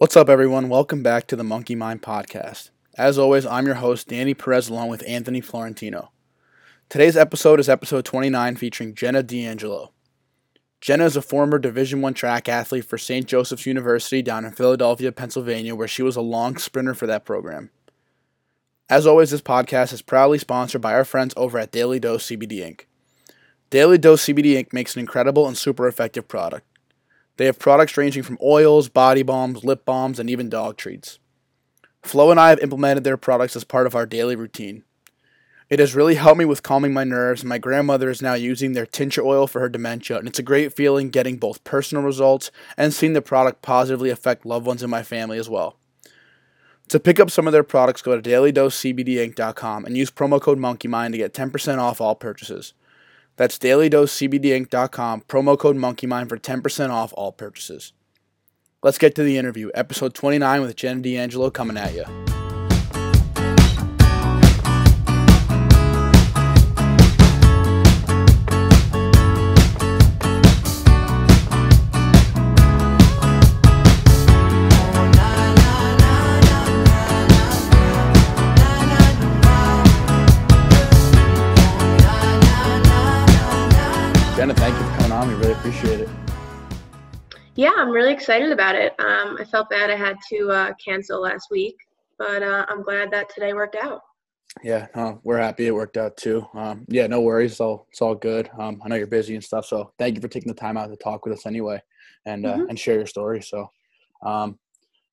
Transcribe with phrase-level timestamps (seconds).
[0.00, 0.70] What's up, everyone?
[0.70, 2.70] Welcome back to the Monkey Mind Podcast.
[2.96, 6.10] As always, I'm your host, Danny Perez, along with Anthony Florentino.
[6.88, 9.92] Today's episode is episode 29, featuring Jenna D'Angelo.
[10.80, 13.26] Jenna is a former Division One track athlete for St.
[13.26, 17.68] Joseph's University down in Philadelphia, Pennsylvania, where she was a long sprinter for that program.
[18.88, 22.60] As always, this podcast is proudly sponsored by our friends over at Daily Dose CBD
[22.60, 22.84] Inc.
[23.68, 24.72] Daily Dose CBD Inc.
[24.72, 26.66] makes an incredible and super effective product.
[27.36, 31.18] They have products ranging from oils, body balms, lip balms, and even dog treats.
[32.02, 34.84] Flo and I have implemented their products as part of our daily routine.
[35.68, 38.72] It has really helped me with calming my nerves, and my grandmother is now using
[38.72, 42.50] their tincture oil for her dementia, and it's a great feeling getting both personal results
[42.76, 45.76] and seeing the product positively affect loved ones in my family as well.
[46.88, 51.12] To pick up some of their products, go to dailydosecbdinc.com and use promo code MonkeyMind
[51.12, 52.74] to get 10% off all purchases.
[53.40, 57.94] That's dailydosecbdinc.com, promo code MonkeyMind for 10% off all purchases.
[58.82, 62.04] Let's get to the interview, episode 29 with Jenna D'Angelo coming at you.
[85.70, 86.08] Appreciate it.
[87.54, 88.92] Yeah, I'm really excited about it.
[88.98, 91.76] Um, I felt bad I had to uh, cancel last week,
[92.18, 94.00] but uh, I'm glad that today worked out.
[94.64, 96.44] Yeah, no, we're happy it worked out too.
[96.54, 97.52] Um, yeah, no worries.
[97.52, 98.50] It's all it's all good.
[98.58, 100.88] Um, I know you're busy and stuff, so thank you for taking the time out
[100.88, 101.80] to talk with us anyway,
[102.26, 102.70] and uh, Mhm.
[102.70, 103.40] and share your story.
[103.40, 103.70] So,
[104.26, 104.58] um,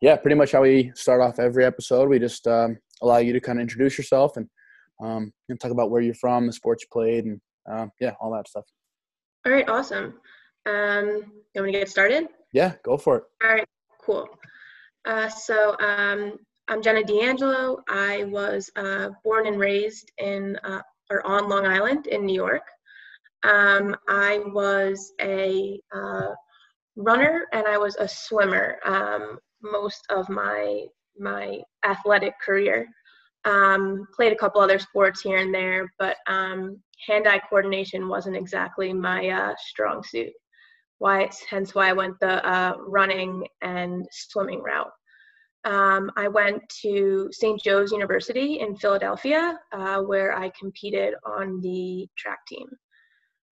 [0.01, 2.09] yeah, pretty much how we start off every episode.
[2.09, 4.49] We just um, allow you to kind of introduce yourself and
[4.99, 8.31] um, and talk about where you're from, the sports you played, and um, yeah, all
[8.31, 8.65] that stuff.
[9.45, 10.15] All right, awesome.
[10.67, 11.07] Um,
[11.53, 12.27] you want me to get started?
[12.51, 13.23] Yeah, go for it.
[13.43, 13.67] All right,
[14.01, 14.27] cool.
[15.05, 16.37] Uh, so um,
[16.67, 17.81] I'm Jenna D'Angelo.
[17.87, 22.63] I was uh, born and raised in uh, or on Long Island in New York.
[23.43, 26.33] Um, I was a uh,
[26.97, 30.85] runner and I was a swimmer um, most of my
[31.17, 32.87] my athletic career.
[33.45, 38.91] Um, played a couple other sports here and there, but um, hand-eye coordination wasn't exactly
[38.91, 40.33] my uh, strong suit.
[40.99, 44.91] Why it's hence why I went the uh, running and swimming route.
[45.65, 47.61] Um, I went to St.
[47.61, 52.67] Joe's University in Philadelphia, uh, where I competed on the track team.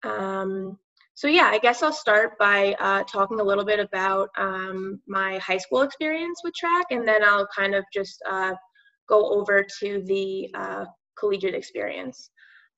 [0.04, 0.78] Um,
[1.14, 5.38] so yeah, I guess I'll start by uh, talking a little bit about um, my
[5.38, 8.54] high school experience with track, and then I'll kind of just uh,
[9.08, 10.84] go over to the uh,
[11.18, 12.30] collegiate experience.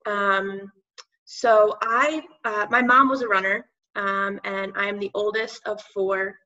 [0.07, 0.73] Um,
[1.27, 6.37] so I, uh, my mom was a runner, um, and I'm the oldest of four,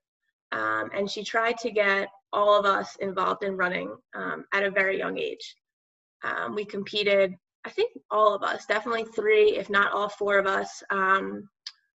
[0.52, 4.70] um, and she tried to get all of us involved in running um, at a
[4.70, 5.56] very young age.
[6.22, 7.34] Um, we competed,
[7.64, 11.48] I think all of us, definitely three, if not all four of us, um,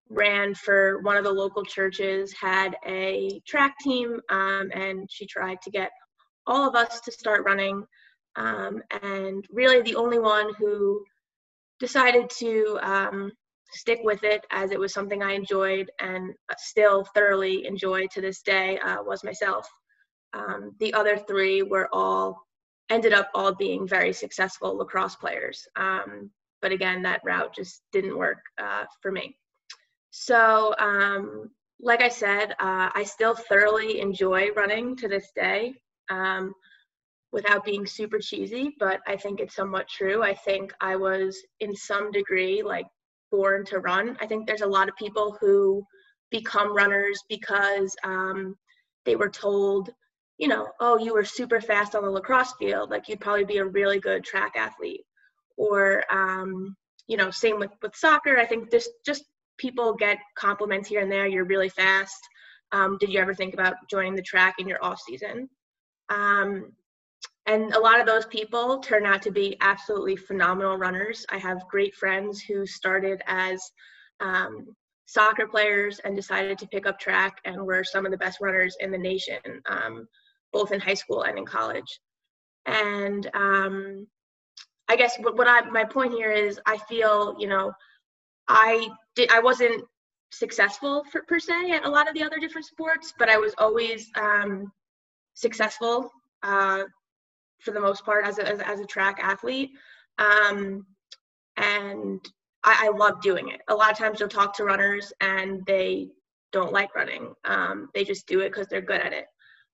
[0.10, 5.62] ran for one of the local churches, had a track team, um, and she tried
[5.62, 5.92] to get
[6.48, 7.86] all of us to start running.
[8.36, 11.04] And really, the only one who
[11.80, 12.80] decided to
[13.72, 18.42] stick with it as it was something I enjoyed and still thoroughly enjoy to this
[18.42, 19.68] day uh, was myself.
[20.34, 22.42] Um, the other three were all
[22.90, 25.68] ended up all being very successful lacrosse players.
[25.76, 26.32] Um,
[26.62, 29.36] but again, that route just didn't work uh, for me.
[30.12, 35.76] So, um, like I said, uh, I still thoroughly enjoy running to this day.
[36.10, 36.54] Um,
[37.32, 40.24] without being super cheesy, but I think it's somewhat true.
[40.24, 42.88] I think I was in some degree like
[43.32, 44.18] born to run.
[44.20, 45.86] I think there's a lot of people who
[46.32, 48.56] become runners because um,
[49.06, 49.90] they were told,
[50.38, 53.58] you know, oh, you were super fast on the lacrosse field, like you'd probably be
[53.58, 55.02] a really good track athlete.
[55.58, 56.76] Or, um,
[57.08, 58.38] you know, same with, with soccer.
[58.38, 59.24] I think just just
[59.58, 61.28] people get compliments here and there.
[61.28, 62.22] You're really fast.
[62.72, 65.50] Um, did you ever think about joining the track in your off season?
[66.10, 66.72] Um,
[67.50, 71.26] and a lot of those people turn out to be absolutely phenomenal runners.
[71.30, 73.60] I have great friends who started as
[74.20, 74.68] um,
[75.08, 78.78] soccer players and decided to pick up track and were some of the best runners
[78.80, 80.08] in the nation, um,
[80.54, 82.00] both in high school and in college.
[82.68, 84.06] And um,
[84.88, 87.72] I guess what, what I my point here is I feel you know
[88.48, 89.84] I did I wasn't
[90.32, 93.56] successful for, per se at a lot of the other different sports, but I was
[93.58, 94.72] always um,
[95.34, 96.12] successful
[96.44, 96.84] uh,
[97.62, 99.72] for the most part as a, as, as a track athlete.
[100.18, 100.86] Um,
[101.58, 102.20] and
[102.64, 103.62] I, I love doing it.
[103.68, 106.10] A lot of times you'll talk to runners and they
[106.52, 107.34] don't like running.
[107.46, 109.26] Um, they just do it because they're good at it.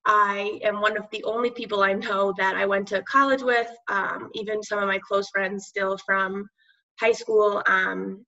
[0.06, 3.70] I am one of the only people I know that I went to college with,
[3.88, 6.48] um, even some of my close friends still from
[7.00, 8.24] high school um,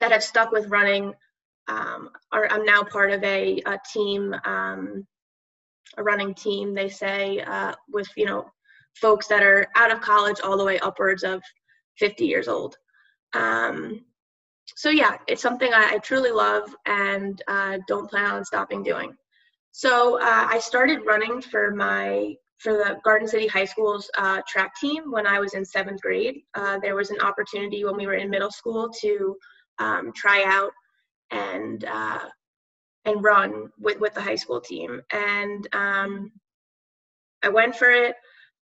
[0.00, 1.12] that have stuck with running.
[1.66, 5.06] Um, are, I'm now part of a, a team, um,
[5.96, 8.50] a running team, they say, uh, with, you know,
[8.94, 11.42] folks that are out of college all the way upwards of
[11.98, 12.76] 50 years old.
[13.34, 14.04] Um,
[14.76, 19.14] so yeah, it's something I, I truly love and uh, don't plan on stopping doing.
[19.72, 24.74] So uh, I started running for my for the Garden City High School's uh, track
[24.78, 26.42] team when I was in seventh grade.
[26.54, 29.34] Uh, there was an opportunity when we were in middle school to
[29.78, 30.70] um, try out
[31.30, 32.18] and uh,
[33.04, 36.32] and run with with the high school team, and um,
[37.42, 38.14] I went for it.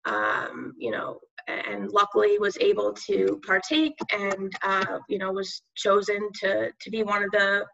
[0.05, 6.29] Um, you know, and luckily was able to partake, and uh, you know was chosen
[6.41, 7.65] to to be one of the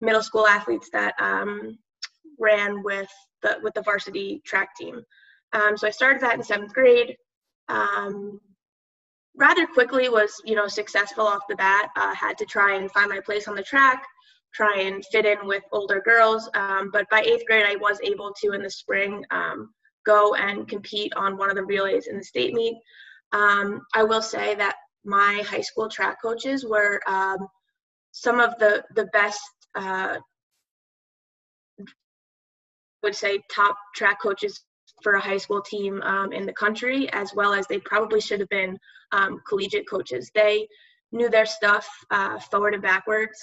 [0.00, 1.78] middle school athletes that um,
[2.38, 3.08] ran with
[3.42, 5.02] the with the varsity track team.
[5.52, 7.16] Um, so I started that in seventh grade.
[7.68, 8.40] Um,
[9.36, 11.90] rather quickly was you know successful off the bat.
[11.96, 14.04] Uh, had to try and find my place on the track,
[14.54, 16.48] try and fit in with older girls.
[16.54, 19.70] Um, but by eighth grade, I was able to in the spring um,
[20.06, 22.76] go and compete on one of the relays in the state meet.
[23.32, 27.38] Um, I will say that my high school track coaches were um,
[28.12, 29.40] some of the the best
[29.74, 30.18] uh,
[33.02, 34.60] would say top track coaches
[35.02, 38.40] for a high school team um, in the country, as well as they probably should
[38.40, 38.78] have been
[39.12, 40.30] um, collegiate coaches.
[40.34, 40.66] They
[41.12, 43.38] knew their stuff uh, forward and backwards.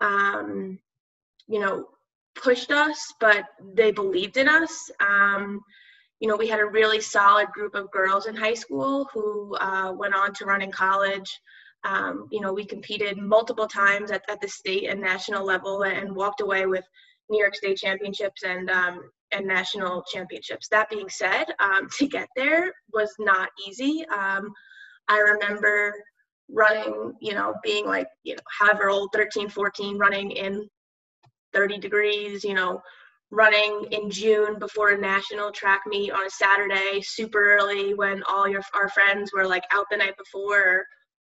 [0.00, 0.78] Um,
[1.48, 1.88] you know,
[2.34, 3.44] pushed us, but
[3.74, 4.90] they believed in us.
[5.00, 5.60] Um,
[6.20, 9.92] you know, we had a really solid group of girls in high school who uh,
[9.92, 11.40] went on to run in college.
[11.84, 16.14] Um, you know, we competed multiple times at, at the state and national level and
[16.14, 16.84] walked away with
[17.28, 20.68] New York State championships and um, and national championships.
[20.68, 24.04] That being said, um, to get there was not easy.
[24.08, 24.52] Um,
[25.08, 25.94] I remember
[26.48, 30.68] running, you know, being like, you know, however old, 13, 14, running in
[31.52, 32.80] 30 degrees, you know,
[33.30, 38.48] running in June before a national track meet on a Saturday, super early when all
[38.48, 40.86] your our friends were like out the night before, or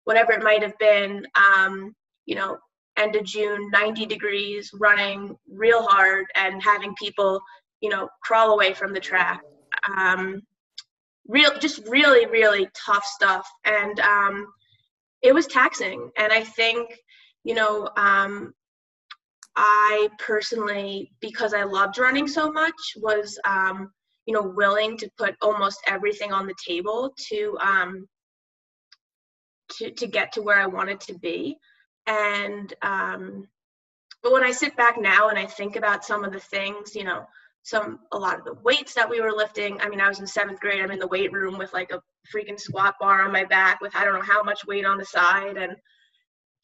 [0.06, 1.26] whatever it might have been.
[1.36, 1.94] Um,
[2.26, 2.58] you know,
[2.98, 7.42] end of June, 90 degrees, running real hard and having people,
[7.82, 9.42] you know, crawl away from the track.
[9.98, 10.42] Um,
[11.28, 13.48] real, just really, really tough stuff.
[13.66, 14.48] And um,
[15.24, 16.12] it was taxing.
[16.18, 16.96] And I think,
[17.44, 18.54] you know, um,
[19.56, 23.92] I personally, because I loved running so much, was, um,
[24.26, 28.08] you know, willing to put almost everything on the table to, um,
[29.78, 31.58] to, to get to where I wanted to be
[32.06, 33.48] and um,
[34.22, 37.04] but when I sit back now and I think about some of the things, you
[37.04, 37.26] know,
[37.64, 39.80] some a lot of the weights that we were lifting.
[39.82, 40.82] I mean, I was in seventh grade.
[40.82, 42.02] I'm in the weight room with like a
[42.34, 45.06] freaking squat bar on my back with I don't know how much weight on the
[45.06, 45.76] side, and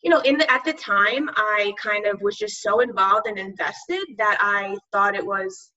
[0.03, 3.39] you know, in the at the time, I kind of was just so involved and
[3.39, 5.71] invested that I thought it was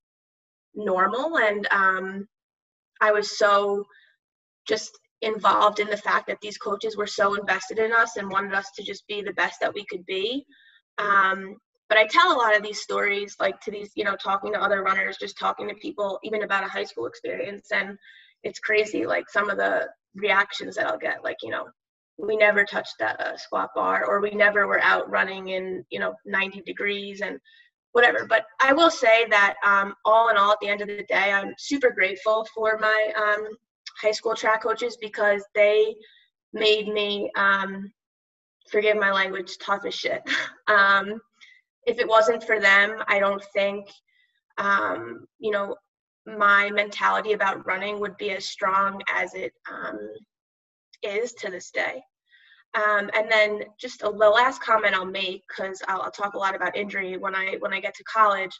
[0.74, 2.28] normal, and um,
[3.00, 3.84] I was so
[4.66, 8.54] just involved in the fact that these coaches were so invested in us and wanted
[8.54, 10.44] us to just be the best that we could be.
[10.98, 11.56] Um,
[11.92, 14.58] but I tell a lot of these stories, like to these, you know, talking to
[14.58, 17.68] other runners, just talking to people, even about a high school experience.
[17.70, 17.98] And
[18.44, 21.66] it's crazy, like some of the reactions that I'll get, like, you know,
[22.16, 26.00] we never touched that uh, squat bar or we never were out running in, you
[26.00, 27.38] know, 90 degrees and
[27.92, 28.24] whatever.
[28.26, 31.30] But I will say that um, all in all, at the end of the day,
[31.30, 33.48] I'm super grateful for my um,
[34.00, 35.94] high school track coaches because they
[36.54, 37.92] made me, um,
[38.70, 40.22] forgive my language, tough as shit.
[41.86, 43.88] if it wasn't for them, I don't think,
[44.58, 45.76] um, you know,
[46.26, 49.98] my mentality about running would be as strong as it um,
[51.02, 52.02] is to this day.
[52.74, 56.38] Um, and then just a, the last comment I'll make, because I'll, I'll, talk a
[56.38, 58.58] lot about injury when I when I get to college.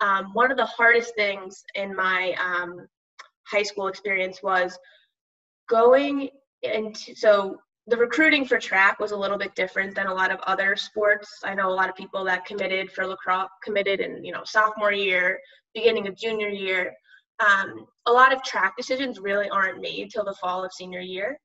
[0.00, 2.88] Um, one of the hardest things in my um,
[3.44, 4.76] high school experience was
[5.68, 6.28] going
[6.62, 10.38] into so the recruiting for track was a little bit different than a lot of
[10.46, 11.40] other sports.
[11.44, 14.92] I know a lot of people that committed for lacrosse committed in you know sophomore
[14.92, 15.38] year,
[15.74, 16.94] beginning of junior year.
[17.40, 21.38] Um, a lot of track decisions really aren't made till the fall of senior year,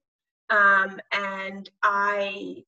[0.50, 2.64] um, and I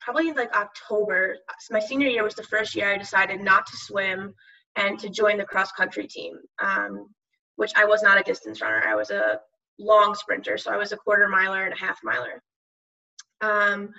[0.00, 1.36] probably like October.
[1.70, 4.34] My senior year was the first year I decided not to swim
[4.76, 6.38] and to join the cross country team.
[6.62, 7.08] Um,
[7.60, 8.82] which I was not a distance runner.
[8.88, 9.38] I was a
[9.78, 12.42] long sprinter, so I was a quarter miler and a half miler.
[13.40, 13.92] Um,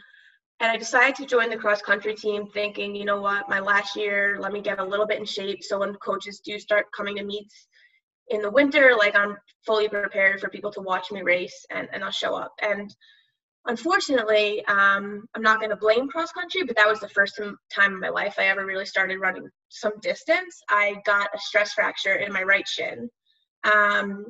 [0.60, 3.96] and I decided to join the cross country team thinking, you know what, my last
[3.96, 7.16] year, let me get a little bit in shape so when coaches do start coming
[7.16, 7.68] to meets
[8.30, 12.04] in the winter, like I'm fully prepared for people to watch me race and, and
[12.04, 12.54] I'll show up.
[12.62, 12.94] And
[13.66, 17.40] unfortunately, um, I'm not going to blame cross country, but that was the first
[17.74, 20.62] time in my life I ever really started running some distance.
[20.70, 23.10] I got a stress fracture in my right shin.
[23.64, 24.26] Um,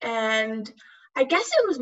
[0.00, 0.72] and
[1.16, 1.80] I guess it was,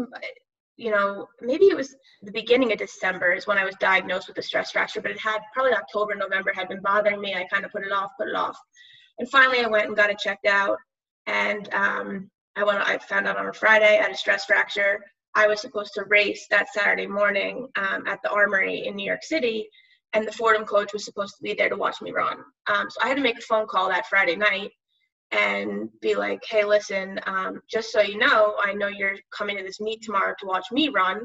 [0.77, 4.39] you know, maybe it was the beginning of December is when I was diagnosed with
[4.39, 7.35] a stress fracture, but it had probably October, November had been bothering me.
[7.35, 8.59] I kind of put it off, put it off.
[9.19, 10.79] And finally, I went and got it checked out.
[11.27, 12.81] And um, I went.
[12.81, 15.01] I found out on a Friday I had a stress fracture.
[15.35, 19.23] I was supposed to race that Saturday morning um, at the Armory in New York
[19.23, 19.69] City,
[20.13, 22.39] and the Fordham coach was supposed to be there to watch me run.
[22.69, 24.71] Um, so I had to make a phone call that Friday night
[25.33, 29.63] and be like, "Hey, listen, um, just so you know, I know you're coming to
[29.63, 31.23] this meet tomorrow to watch me run,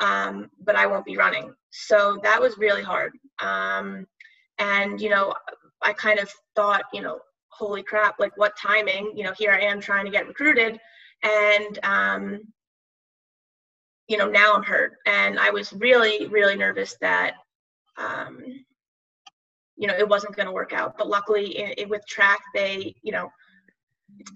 [0.00, 3.12] um, but I won't be running." So that was really hard.
[3.40, 4.06] Um,
[4.58, 5.34] and you know,
[5.82, 9.12] I kind of thought, you know, holy crap, like what timing?
[9.16, 10.78] You know, here I am trying to get recruited,
[11.22, 12.40] and um,
[14.08, 17.34] you know, now I'm hurt, and I was really, really nervous that,
[17.96, 18.38] um,
[19.80, 20.98] you know, it wasn't going to work out.
[20.98, 23.30] But luckily, it, it, with track, they, you know,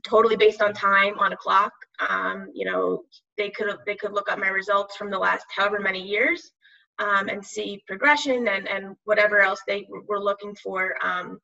[0.03, 1.73] totally based on time on a clock.
[2.09, 3.05] Um, you know,
[3.37, 6.51] they could they could look up my results from the last however many years
[6.99, 10.95] um, and see progression and and whatever else they were looking for.
[11.05, 11.39] Um,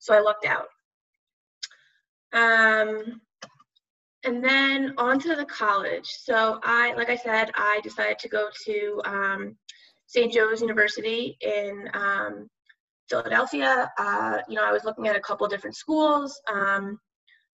[0.00, 0.66] so I lucked out.
[2.34, 3.22] Um,
[4.24, 6.06] and then on to the college.
[6.06, 9.56] So I, like I said, I decided to go to um,
[10.08, 10.30] St.
[10.30, 12.50] Joe's University in um,
[13.08, 13.90] Philadelphia.
[13.98, 16.98] Uh, you know, I was looking at a couple different schools, um,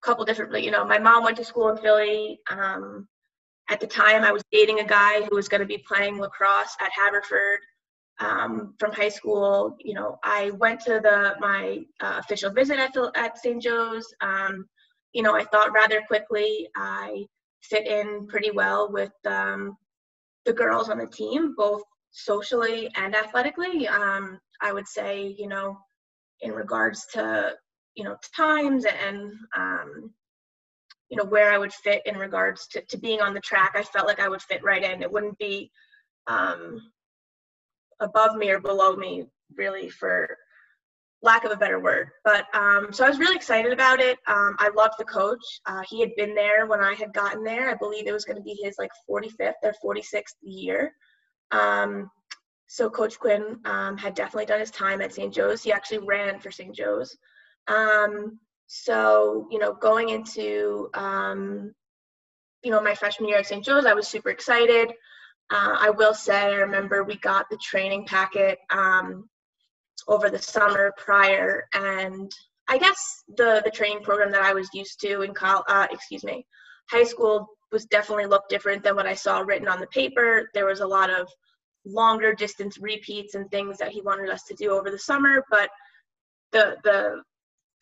[0.02, 2.40] couple different, you know, my mom went to school in Philly.
[2.50, 3.06] Um,
[3.70, 6.76] at the time, I was dating a guy who was going to be playing lacrosse
[6.80, 7.60] at Haverford
[8.18, 9.76] um, from high school.
[9.78, 13.62] You know, I went to the my uh, official visit at, at St.
[13.62, 14.12] Joe's.
[14.20, 14.66] Um,
[15.12, 17.24] you know, I thought rather quickly I
[17.62, 19.76] fit in pretty well with um,
[20.44, 21.82] the girls on the team, both
[22.12, 23.88] socially and athletically.
[23.88, 25.78] Um, I would say, you know,
[26.40, 27.54] in regards to,
[27.94, 30.12] you know, times and, um,
[31.08, 33.82] you know, where I would fit in regards to, to being on the track, I
[33.82, 35.02] felt like I would fit right in.
[35.02, 35.70] It wouldn't be
[36.26, 36.80] um,
[38.00, 39.24] above me or below me
[39.56, 40.36] really for
[41.22, 42.08] lack of a better word.
[42.24, 44.18] But um, so I was really excited about it.
[44.26, 45.44] Um, I loved the coach.
[45.66, 47.70] Uh, he had been there when I had gotten there.
[47.70, 50.92] I believe it was going to be his like 45th or 46th year.
[51.52, 52.10] Um,
[52.66, 55.32] so Coach Quinn um, had definitely done his time at St.
[55.32, 55.62] Joe's.
[55.62, 56.74] He actually ran for St.
[56.74, 57.16] Joe's.
[57.68, 61.74] Um, so you know, going into um,
[62.64, 63.64] you know my freshman year at St.
[63.64, 64.90] Joe's, I was super excited.
[65.50, 69.28] Uh, I will say, I remember we got the training packet um,
[70.08, 72.32] over the summer prior and
[72.68, 76.24] i guess the the training program that i was used to in college uh, excuse
[76.24, 76.46] me
[76.90, 80.66] high school was definitely looked different than what i saw written on the paper there
[80.66, 81.28] was a lot of
[81.84, 85.70] longer distance repeats and things that he wanted us to do over the summer but
[86.52, 87.22] the the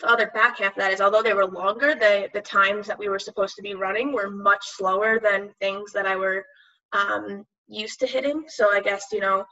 [0.01, 2.99] the other back half of that is although they were longer the the times that
[2.99, 6.45] we were supposed to be running were much slower than things that i were
[6.93, 9.45] um, used to hitting so i guess you know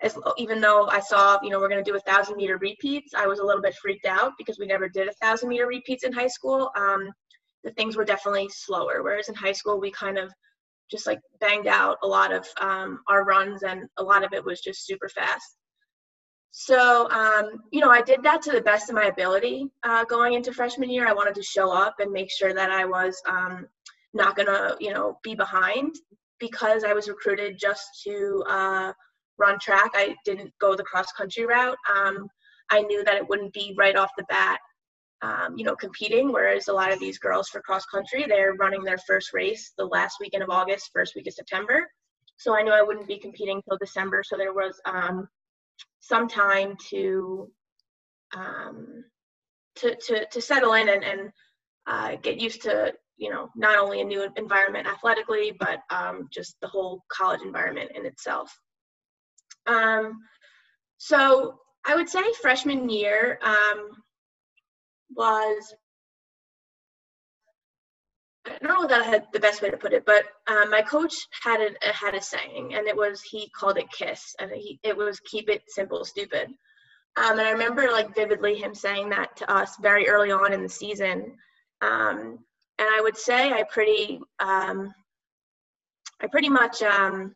[0.00, 3.14] as even though I saw, you know, we're going to do a thousand meter repeats,
[3.14, 6.04] I was a little bit freaked out because we never did a thousand meter repeats
[6.04, 6.70] in high school.
[6.76, 7.10] Um,
[7.64, 10.32] the things were definitely slower, whereas in high school we kind of
[10.90, 14.44] just like banged out a lot of um, our runs, and a lot of it
[14.44, 15.56] was just super fast.
[16.50, 20.32] So, um, you know, I did that to the best of my ability uh, going
[20.32, 21.06] into freshman year.
[21.06, 23.66] I wanted to show up and make sure that I was um,
[24.14, 25.94] not going to, you know, be behind
[26.40, 28.92] because I was recruited just to uh,
[29.38, 29.90] run track.
[29.94, 31.76] I didn't go the cross country route.
[31.94, 32.28] Um,
[32.70, 34.58] I knew that it wouldn't be right off the bat,
[35.22, 36.32] um, you know, competing.
[36.32, 39.86] Whereas a lot of these girls for cross country, they're running their first race the
[39.86, 41.88] last weekend of August, first week of September.
[42.36, 44.22] So I knew I wouldn't be competing till December.
[44.24, 45.28] So there was um,
[46.00, 47.50] some time to,
[48.36, 49.04] um,
[49.76, 51.30] to to to settle in and and
[51.86, 56.56] uh, get used to you know not only a new environment athletically, but um, just
[56.60, 58.56] the whole college environment in itself.
[59.66, 60.20] Um,
[60.98, 63.90] so I would say freshman year um,
[65.14, 65.74] was
[68.46, 70.80] I don't know that I had the best way to put it, but um, my
[70.80, 74.80] coach had a had a saying, and it was he called it "kiss," and he,
[74.82, 76.48] it was "keep it simple, stupid."
[77.16, 80.62] Um, and I remember like vividly him saying that to us very early on in
[80.62, 81.36] the season.
[81.82, 82.38] Um,
[82.78, 84.94] and I would say I pretty um,
[86.22, 87.34] I pretty much um,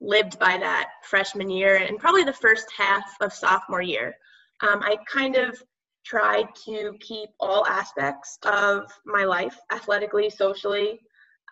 [0.00, 4.16] lived by that freshman year and probably the first half of sophomore year.
[4.60, 5.60] Um, I kind of
[6.08, 11.00] tried to keep all aspects of my life, athletically, socially,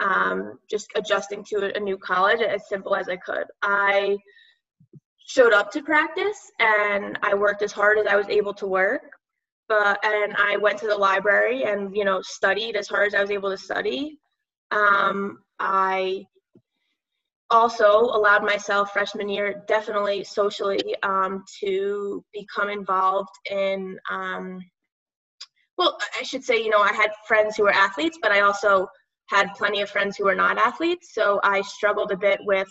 [0.01, 3.45] um, just adjusting to a new college as simple as I could.
[3.63, 4.17] I
[5.27, 9.03] showed up to practice and I worked as hard as I was able to work.
[9.69, 13.21] But and I went to the library and you know studied as hard as I
[13.21, 14.21] was able to study.
[14.71, 16.25] Um, I
[17.51, 24.59] also allowed myself freshman year definitely socially um, to become involved in um,
[25.79, 28.87] well i should say you know i had friends who were athletes but i also
[29.29, 31.13] had plenty of friends who were not athletes.
[31.13, 32.69] So i struggled a bit with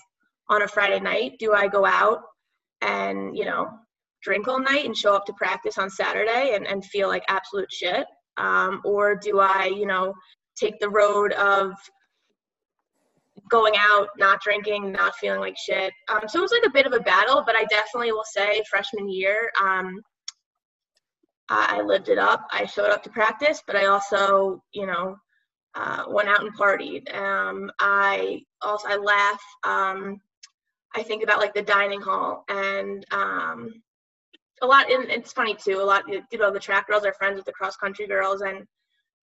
[0.50, 2.22] on a friday night do i go out
[2.82, 3.70] and you know
[4.22, 7.72] drink all night and show up to practice on saturday and, and feel like absolute
[7.72, 8.06] shit?
[8.38, 10.14] Um, or do i you know
[10.58, 11.74] take the road of
[13.50, 15.94] going out, not drinking, not feeling like shit.
[16.10, 18.64] Um, so it was like a bit of a battle, but I definitely will say
[18.70, 20.02] freshman year, um,
[21.50, 22.48] I, lived it up.
[22.52, 25.16] I showed up to practice, but I also, you know,
[25.76, 27.14] uh, went out and partied.
[27.16, 29.42] Um, I also I laugh.
[29.64, 30.20] Um,
[30.96, 33.74] I think about like the dining hall and um,
[34.62, 34.90] a lot.
[34.90, 35.82] And it's funny too.
[35.82, 38.66] A lot, you know, the track girls are friends with the cross country girls, and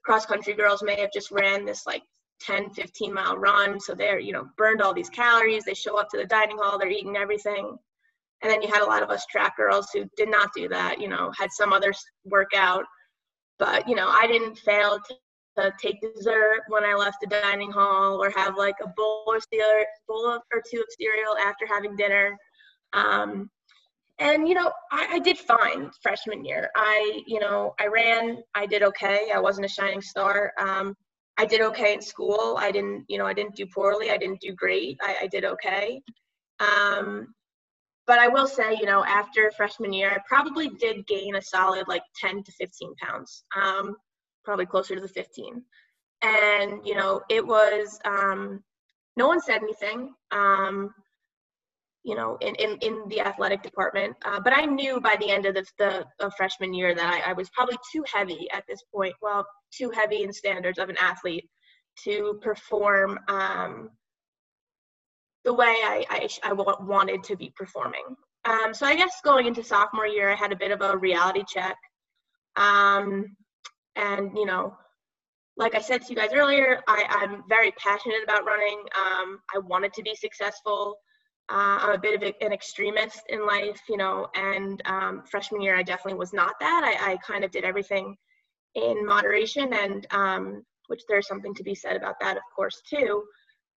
[0.05, 2.02] cross country girls may have just ran this like
[2.44, 3.80] 10 15 mile run.
[3.80, 5.64] So they're you know burned all these calories.
[5.64, 6.78] They show up to the dining hall.
[6.78, 7.76] They're eating everything.
[8.42, 11.00] And then you had a lot of us track girls who did not do that
[11.00, 11.92] you know had some other
[12.25, 12.84] workout.
[13.58, 15.14] But you know i didn't fail to,
[15.58, 19.38] to take dessert when i left the dining hall or have like a bowl or
[19.52, 22.37] cereal bowl of or two of cereal after having dinner.
[22.92, 23.50] Um,
[24.18, 26.70] and you know I, I, did fine freshman year.
[26.76, 28.38] I you know i ran.
[28.54, 29.30] I did okay.
[29.34, 30.52] I wasn't a shining star.
[30.58, 30.94] Um,
[31.39, 32.57] I did okay in school.
[32.59, 34.11] I didn't, you know, I didn't do poorly.
[34.11, 34.99] I didn't do great.
[35.03, 36.03] I, I did okay.
[36.61, 37.35] Um,
[38.07, 41.89] but I will say, you know, after freshman year, I probably did gain a solid
[41.89, 43.97] like 10 to 15 pounds, um,
[44.45, 45.62] probably closer to the 15.
[46.23, 48.62] And, you know, it was, um,
[49.17, 50.14] no one said anything.
[50.31, 50.92] Um,
[52.05, 54.17] you know, in, in, in the athletic department.
[54.25, 57.31] Uh, but I knew by the end of the, the of freshman year that I,
[57.31, 59.15] I was probably too heavy at this point.
[59.23, 61.49] Well, too heavy in standards of an athlete
[62.05, 63.91] to perform um,
[65.45, 68.17] the way I, I, I wanted to be performing.
[68.45, 71.45] Um, so I guess going into sophomore year, I had a bit of a reality
[71.47, 71.77] check.
[72.57, 73.37] Um,
[73.95, 74.77] and, you know,
[75.57, 78.81] like I said to you guys earlier, I, I'm very passionate about running.
[78.97, 80.97] Um, I wanted to be successful.
[81.48, 85.76] Uh, I'm a bit of an extremist in life, you know, and um, freshman year
[85.76, 86.83] I definitely was not that.
[86.85, 88.16] I, I kind of did everything
[88.74, 93.24] in moderation, and um, which there's something to be said about that, of course, too.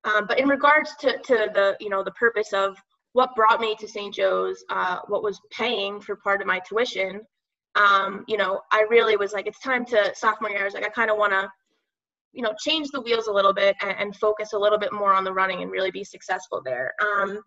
[0.06, 2.78] Um, but in regards to, to the, you know, the purpose of
[3.14, 4.14] what brought me to St.
[4.14, 7.22] Joe's, uh, what was paying for part of my tuition,
[7.76, 10.62] um, you know, I really was like, it's time to sophomore year.
[10.62, 11.50] I was like, I kind of want to
[12.36, 15.14] you know change the wheels a little bit and, and, focus a little bit more
[15.14, 17.40] on the running and really be successful there um,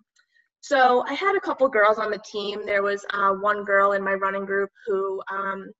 [0.61, 2.67] so I had a couple girls on the team.
[2.67, 5.71] There was uh, one girl in my running group who um,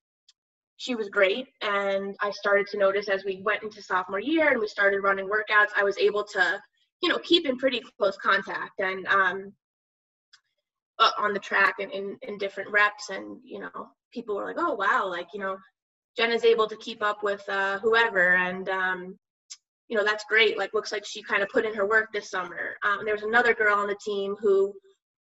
[0.77, 4.59] she was great, and I started to notice as we went into sophomore year and
[4.59, 6.61] we started running workouts, I was able to,
[7.01, 9.53] you know, keep in pretty close contact and um,
[11.17, 14.73] on the track and in, in different reps, and you know, people were like, "Oh
[14.73, 15.57] wow!" Like you know,
[16.17, 19.17] Jenna's able to keep up with uh, whoever, and um,
[19.89, 20.57] you know, that's great.
[20.57, 22.77] Like, looks like she kind of put in her work this summer.
[22.83, 24.73] Um, there was another girl on the team who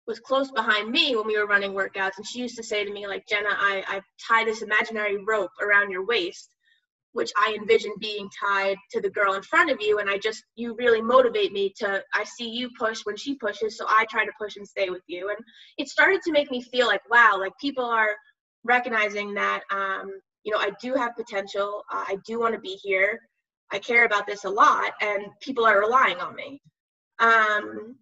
[0.06, 2.92] was close behind me when we were running workouts, and she used to say to
[2.92, 6.50] me, like, Jenna, I, I tie this imaginary rope around your waist,
[7.12, 10.42] which I envision being tied to the girl in front of you, and I just,
[10.56, 14.24] you really motivate me to, I see you push when she pushes, so I try
[14.24, 15.28] to push and stay with you.
[15.28, 15.38] And
[15.76, 18.16] it started to make me feel like, wow, like people are
[18.64, 20.10] recognizing that, um,
[20.42, 23.20] you know, I do have potential, uh, I do want to be here
[23.72, 26.60] I care about this a lot, and people are relying on me.
[27.18, 27.96] Um,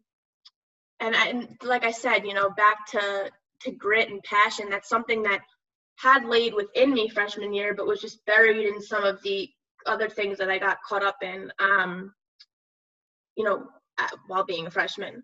[1.01, 3.31] and, I, and like I said, you know, back to
[3.63, 4.69] to grit and passion.
[4.69, 5.41] That's something that
[5.97, 9.49] had laid within me freshman year, but was just buried in some of the
[9.87, 11.51] other things that I got caught up in.
[11.59, 12.13] Um,
[13.37, 13.67] you know,
[14.27, 15.23] while being a freshman.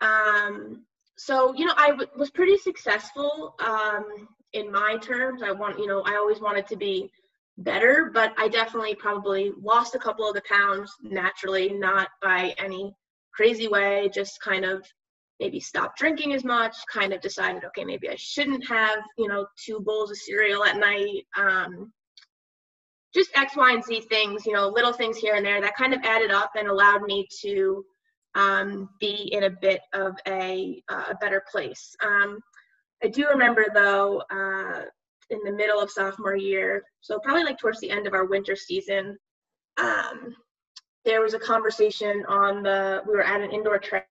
[0.00, 0.84] Um,
[1.16, 5.42] so you know, I w- was pretty successful um, in my terms.
[5.42, 7.10] I want, you know, I always wanted to be
[7.58, 12.94] better, but I definitely probably lost a couple of the pounds naturally, not by any
[13.34, 14.84] crazy way, just kind of
[15.40, 19.46] maybe stopped drinking as much, kind of decided, okay, maybe I shouldn't have, you know,
[19.64, 21.24] two bowls of cereal at night.
[21.36, 21.92] Um,
[23.14, 25.92] just X, Y, and Z things, you know, little things here and there that kind
[25.92, 27.84] of added up and allowed me to
[28.34, 31.94] um, be in a bit of a, uh, a better place.
[32.04, 32.38] Um,
[33.02, 34.82] I do remember though, uh,
[35.32, 38.54] in the middle of sophomore year, so probably like towards the end of our winter
[38.54, 39.18] season,
[39.78, 40.34] um,
[41.04, 44.06] there was a conversation on the, we were at an indoor track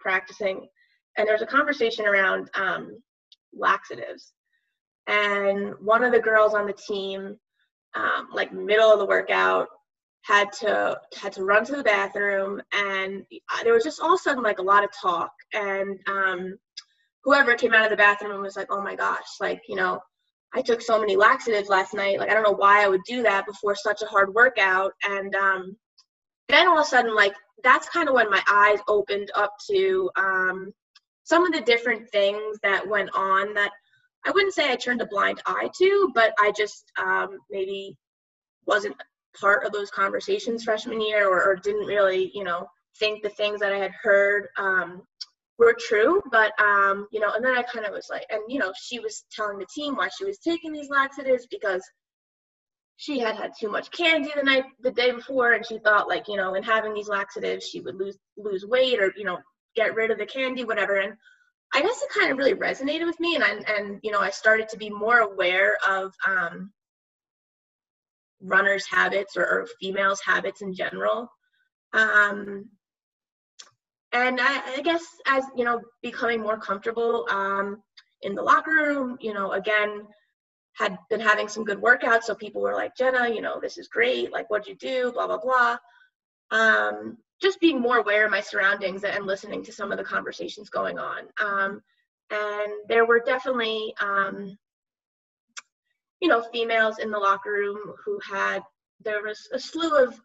[0.00, 0.68] practicing,
[1.16, 3.02] and there was a conversation around um,
[3.52, 4.32] laxatives.
[5.08, 7.36] And one of the girls on the team,
[7.94, 9.68] um, like middle of the workout,
[10.22, 13.24] had to had to run to the bathroom, and
[13.62, 15.30] there was just all of a sudden like a lot of talk.
[15.52, 16.58] And um,
[17.22, 20.00] whoever came out of the bathroom was like, "Oh my gosh, like you know,
[20.54, 22.18] I took so many laxatives last night.
[22.18, 25.34] Like I don't know why I would do that before such a hard workout." And
[25.34, 25.76] um,
[26.48, 30.10] then all of a sudden, like that's kind of when my eyes opened up to
[30.16, 30.72] um,
[31.24, 33.70] some of the different things that went on that
[34.24, 37.96] I wouldn't say I turned a blind eye to, but I just um, maybe
[38.66, 38.96] wasn't
[39.38, 42.66] part of those conversations freshman year or, or, didn't really, you know,
[42.98, 45.02] think the things that I had heard um,
[45.58, 46.22] were true.
[46.30, 48.98] But, um, you know, and then I kind of was like, and, you know, she
[49.00, 51.82] was telling the team why she was taking these laxatives because
[52.96, 56.28] she had had too much candy the night the day before and she thought like
[56.28, 59.38] you know in having these laxatives she would lose lose weight or you know
[59.74, 61.14] get rid of the candy whatever and
[61.74, 64.30] i guess it kind of really resonated with me and I, and you know i
[64.30, 66.72] started to be more aware of um,
[68.40, 71.30] runners habits or, or, females habits in general
[71.92, 72.68] um,
[74.16, 77.82] and I, I, guess as you know becoming more comfortable um,
[78.22, 80.06] in the locker room you know again
[80.76, 82.24] had been having some good workouts.
[82.24, 84.30] So people were like, Jenna, you know, this is great.
[84.30, 85.10] Like, what'd you do?
[85.10, 85.78] Blah, blah, blah.
[86.50, 90.68] Um, just being more aware of my surroundings and listening to some of the conversations
[90.68, 91.24] going on.
[91.42, 91.82] Um,
[92.30, 94.56] and there were definitely, um,
[96.20, 98.62] you know, females in the locker room who had,
[99.02, 100.20] there was a slew of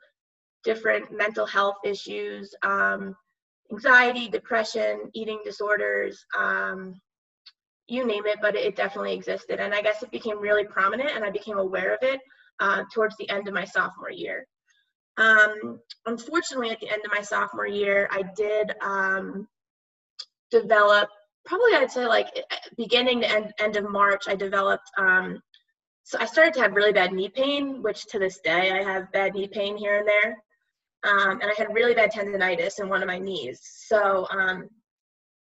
[0.64, 3.16] different mental health issues, um,
[3.72, 7.00] anxiety, depression, eating disorders, um,
[7.88, 9.60] you name it, but it definitely existed.
[9.60, 12.22] And I guess it became really prominent and I became aware of it
[12.60, 14.46] uh, towards the end of my sophomore year.
[15.18, 19.48] Um, unfortunately, at the end of my sophomore year, I did um,
[20.52, 21.10] develop,
[21.46, 25.42] probably I'd say like eh, beginning to end, end of March, I developed, um,
[26.04, 29.12] so I started to have really bad knee pain, which to this day I have
[29.12, 30.38] bad knee pain here and there.
[31.04, 33.60] Um, and I had really bad tendonitis in one of my knees.
[33.88, 34.70] So um,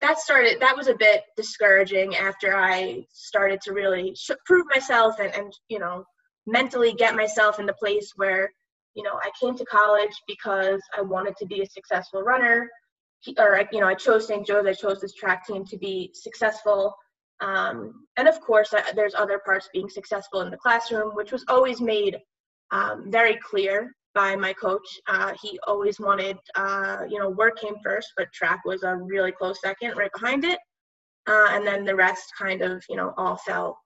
[0.01, 5.19] that started that was a bit discouraging after i started to really sh- prove myself
[5.21, 6.05] and, and you know
[6.47, 8.51] mentally get myself in the place where
[8.95, 12.69] you know i came to college because i wanted to be a successful runner.
[13.39, 14.67] Or you know i chose st joe's.
[14.67, 16.95] I chose this track team to be successful.
[17.41, 21.81] Um, and of course there's other parts being successful in the classroom which was always
[21.81, 22.19] made
[22.71, 24.89] um, very clear by my coach.
[25.07, 29.31] Uh, he always wanted, uh, you know, work came first, but track was a really
[29.31, 30.59] close second right behind it.
[31.29, 33.79] Uh, and then the rest kind of, you know, all fell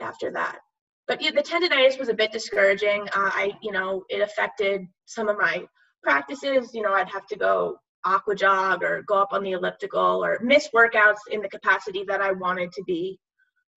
[0.00, 0.58] after that.
[1.06, 3.02] But yeah, the tendonitis was a bit discouraging.
[3.14, 5.64] Uh, I, you know, it affected some of my
[6.02, 6.74] practices.
[6.74, 10.40] You know, I'd have to go aqua jog or go up on the elliptical or
[10.42, 13.18] miss workouts in the capacity that I wanted to be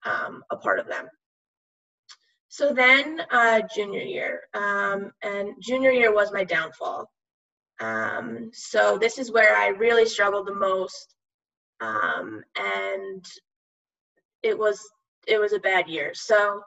[0.05, 1.07] um, a part of them.
[2.49, 7.09] So then uh, junior year, um, and junior year was my downfall.
[7.79, 11.15] Um, so this is where I really struggled the most,
[11.79, 13.23] um, and
[14.41, 14.81] it was
[15.27, 16.11] it was a bad year.
[16.15, 16.61] So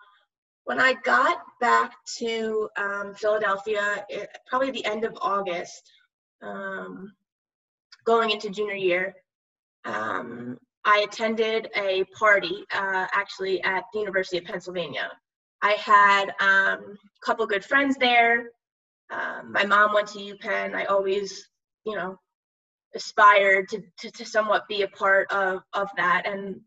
[0.65, 5.83] when I got back to um, Philadelphia, it, probably the end of August,
[6.43, 7.13] um,
[8.05, 9.17] going into junior year,
[9.85, 15.11] um, I attended a party uh, actually at the University of Pennsylvania.
[15.63, 18.51] I had um, a couple good friends there.
[19.11, 20.75] Um, my mom went to UPenn.
[20.75, 21.49] I always,
[21.85, 22.17] you know,
[22.95, 26.23] aspired to, to, to somewhat be a part of, of that.
[26.27, 26.61] And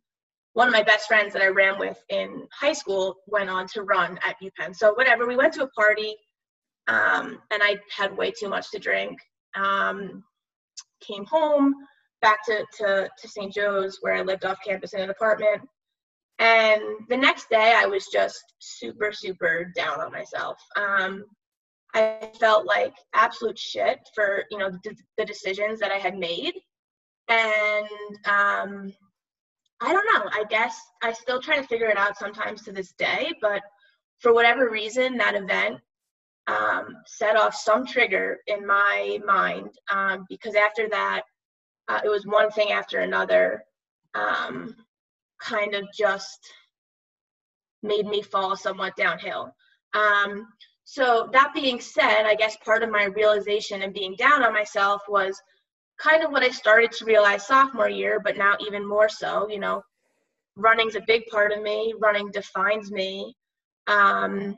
[0.54, 3.84] one of my best friends that I ran with in high school went on to
[3.84, 4.76] run at UPenn.
[4.76, 6.16] So whatever, we went to a party
[6.88, 9.20] um, and I had way too much to drink.
[9.56, 10.24] Um,
[11.02, 11.74] came home
[12.22, 13.54] back to, to, to St.
[13.54, 15.62] Joe's where I lived off campus in an apartment.
[16.40, 20.58] And the next day, I was just super, super down on myself.
[20.76, 21.24] Um,
[21.94, 26.54] I felt like absolute shit for you know the, the decisions that I had made,
[27.30, 27.88] and
[28.26, 28.94] um,
[29.82, 30.30] I don't know.
[30.34, 33.32] I guess I still try to figure it out sometimes to this day.
[33.42, 33.62] But
[34.20, 35.80] for whatever reason, that event
[36.48, 41.22] um, set off some trigger in my mind um, because after that,
[41.88, 43.64] uh, it was one thing after another.
[44.14, 44.76] Um,
[45.42, 46.40] kind of just
[47.84, 49.52] made me fall somewhat downhill.
[49.94, 50.48] Um,
[50.84, 55.02] so, that being said, I guess part of my realization and being down on myself
[55.08, 55.42] was
[55.98, 59.50] kind of what I started to realize sophomore year, but now even more so.
[59.50, 59.82] You know,
[60.56, 63.36] running's a big part of me, running defines me.
[63.88, 64.58] Um,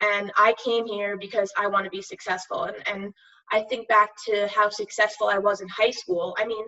[0.00, 2.64] and I came here because I want to be successful.
[2.64, 3.14] And, and
[3.52, 6.36] I think back to how successful I was in high school.
[6.38, 6.64] I mean,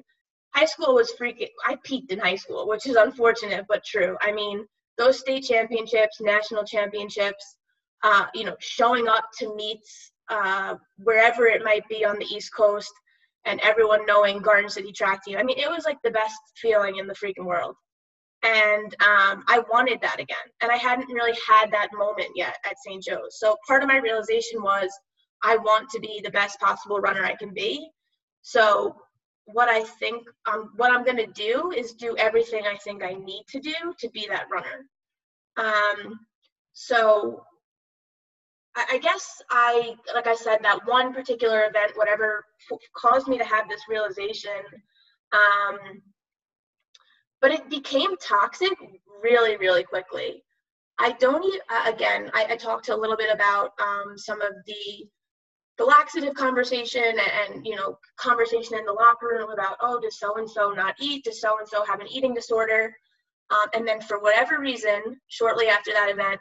[0.57, 4.17] high school was freaking, I peaked in high school, which is unfortunate but true.
[4.23, 4.65] I mean,
[4.97, 7.57] those state championships, national championships,
[8.03, 12.55] uh, you know, showing up to meets uh, wherever it might be on the East
[12.55, 12.93] Coast
[13.45, 15.37] and everyone knowing Garden City track team.
[15.37, 17.75] I mean, it was like the best feeling in the freaking world.
[18.43, 20.37] And um, I wanted that again.
[20.63, 23.03] And I hadn't really had that moment yet at St.
[23.03, 23.39] Joe's.
[23.39, 24.91] So part of my realization was
[25.43, 27.89] I want to be the best possible runner I can be.
[28.43, 28.97] So
[29.47, 33.13] what I think um, what I'm going to do is do everything I think I
[33.15, 34.87] need to do to be that runner.
[35.57, 36.21] Um,
[36.73, 37.45] so
[38.75, 43.39] I, I guess I, like I said, that one particular event, whatever f- caused me
[43.39, 44.51] to have this realization,
[45.33, 46.03] um,
[47.41, 48.77] but it became toxic
[49.23, 50.43] really, really quickly.
[50.99, 55.07] I don't even, again, I, I talked a little bit about um, some of the
[55.79, 60.19] the laxative conversation and, and, you know conversation in the locker room about oh does
[60.19, 61.25] so and so not eat?
[61.25, 62.95] Does so and so have an eating disorder?
[63.51, 66.41] Um, and then for whatever reason shortly after that event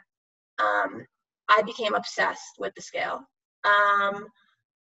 [0.58, 1.06] um,
[1.48, 3.20] i became obsessed with the scale.
[3.64, 4.26] Um,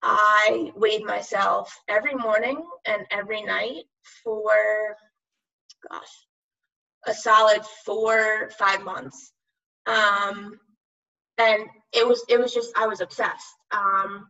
[0.02, 3.84] i weighed myself every morning and every night
[4.24, 4.96] for
[5.90, 6.08] gosh
[7.08, 9.32] a solid four five months.
[9.88, 10.60] Um,
[11.38, 13.56] and it was it was just i was obsessed.
[13.72, 14.28] Um,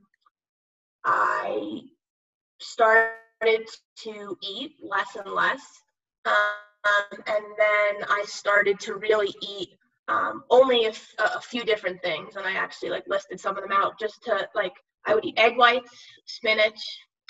[1.06, 1.82] I
[2.60, 3.68] started
[4.04, 5.62] to eat less and less.
[6.26, 9.70] Um, and then I started to really eat
[10.08, 12.36] um, only a, a few different things.
[12.36, 14.74] And I actually like listed some of them out just to like,
[15.06, 15.92] I would eat egg whites,
[16.26, 16.80] spinach,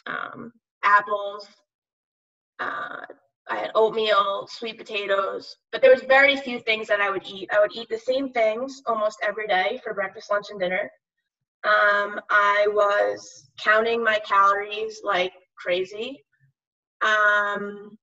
[0.08, 0.52] um,
[0.84, 1.48] apples.
[2.60, 3.02] Uh,
[3.50, 7.50] I had oatmeal, sweet potatoes, but there was very few things that I would eat.
[7.52, 10.92] I would eat the same things almost every day for breakfast, lunch, and dinner.
[11.66, 16.24] Um, I was counting my calories like crazy.
[17.02, 17.98] Um,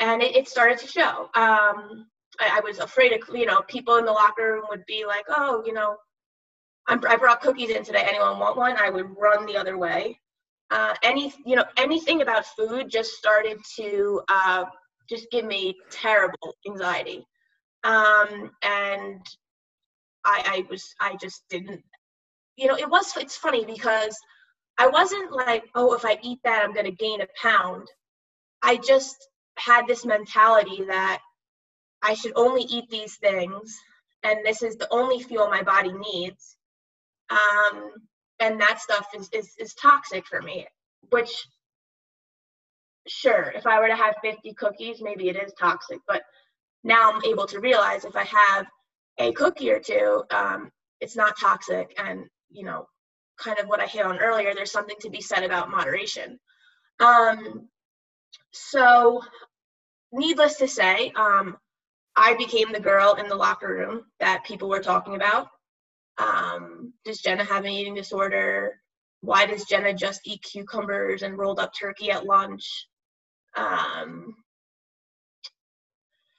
[0.00, 1.30] and it, it, started to show.
[1.34, 2.06] Um,
[2.40, 5.24] I, I, was afraid of, you know, people in the locker room would be like,
[5.28, 5.96] oh, you know,
[6.86, 8.04] I'm, i brought cookies in today.
[8.06, 8.76] Anyone want one?
[8.78, 10.18] I would run the other way.
[10.70, 14.64] Uh, any, you know, anything about food just started to uh,
[15.08, 17.26] just give me terrible anxiety.
[17.84, 19.20] Um, and
[20.24, 21.82] I, I was, I just didn't
[22.56, 24.16] you know, it was, it's funny because
[24.78, 27.88] I wasn't like, oh, if I eat that, I'm going to gain a pound.
[28.62, 29.16] I just
[29.56, 31.20] had this mentality that
[32.02, 33.78] I should only eat these things
[34.24, 36.56] and this is the only fuel my body needs.
[37.30, 37.92] Um,
[38.40, 40.66] and that stuff is, is, is toxic for me,
[41.10, 41.46] which
[43.06, 46.22] sure, if I were to have 50 cookies, maybe it is toxic, but
[46.82, 48.66] now I'm able to realize if I have
[49.18, 52.86] a cookie or two, um, it's not toxic and you know,
[53.38, 56.38] kind of what I hit on earlier, there's something to be said about moderation.
[57.00, 57.68] Um,
[58.52, 59.22] so,
[60.12, 61.56] needless to say, um,
[62.16, 65.48] I became the girl in the locker room that people were talking about.
[66.18, 68.80] Um, does Jenna have an eating disorder?
[69.20, 72.86] Why does Jenna just eat cucumbers and rolled up turkey at lunch?
[73.56, 74.36] Um,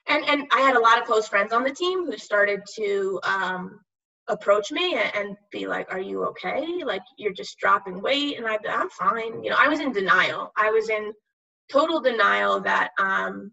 [0.08, 3.19] and and I had a lot of close friends on the team who started to
[3.23, 3.80] um,
[4.27, 6.83] approach me and be like, "Are you okay?
[6.83, 9.43] Like you're just dropping weight?" And I, I'm fine.
[9.43, 10.51] You know, I was in denial.
[10.57, 11.13] I was in
[11.71, 13.51] total denial that um,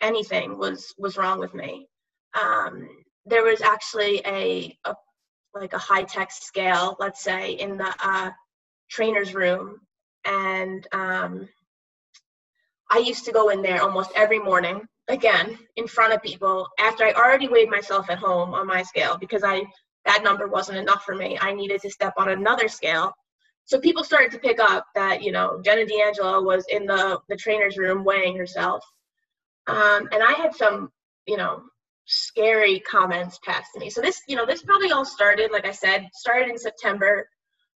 [0.00, 1.88] anything was was wrong with me.
[2.40, 2.88] Um,
[3.26, 4.94] there was actually a, a
[5.54, 8.30] like a high tech scale, let's say, in the uh,
[8.90, 9.80] trainer's room,
[10.24, 11.48] and um,
[12.90, 17.04] I used to go in there almost every morning again in front of people after
[17.04, 19.62] I already weighed myself at home on my scale because I
[20.04, 21.38] that number wasn't enough for me.
[21.40, 23.12] I needed to step on another scale.
[23.64, 27.36] So people started to pick up that, you know, Jenna D'Angelo was in the, the
[27.36, 28.84] trainer's room weighing herself.
[29.68, 30.90] Um, and I had some,
[31.26, 31.62] you know,
[32.06, 33.90] scary comments passed to me.
[33.90, 37.28] So this, you know, this probably all started, like I said, started in September.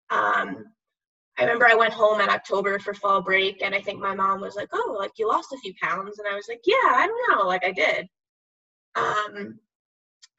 [0.10, 0.66] Um,
[1.38, 4.40] I remember I went home in October for fall break, and I think my mom
[4.42, 7.08] was like, "Oh, like you lost a few pounds," and I was like, "Yeah, I
[7.08, 8.08] don't know, like I did."
[8.96, 9.60] Um,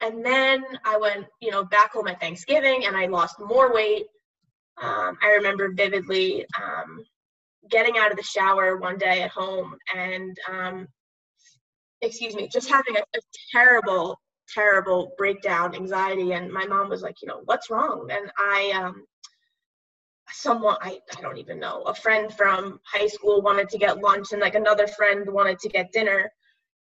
[0.01, 4.07] and then I went, you know, back home at Thanksgiving, and I lost more weight.
[4.81, 7.03] Um, I remember vividly um,
[7.69, 10.87] getting out of the shower one day at home, and um,
[12.01, 14.19] excuse me, just having a, a terrible,
[14.53, 19.05] terrible breakdown, anxiety, and my mom was like, "You know, what's wrong?" And I um,
[20.31, 24.33] someone I, I don't even know a friend from high school wanted to get lunch
[24.33, 26.31] and like another friend wanted to get dinner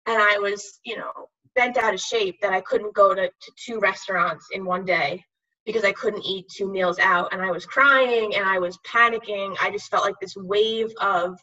[0.06, 3.52] and i was you know bent out of shape that I couldn't go to, to
[3.56, 5.24] two restaurants in one day
[5.66, 7.32] because I couldn't eat two meals out.
[7.32, 9.56] And I was crying and I was panicking.
[9.60, 11.38] I just felt like this wave of,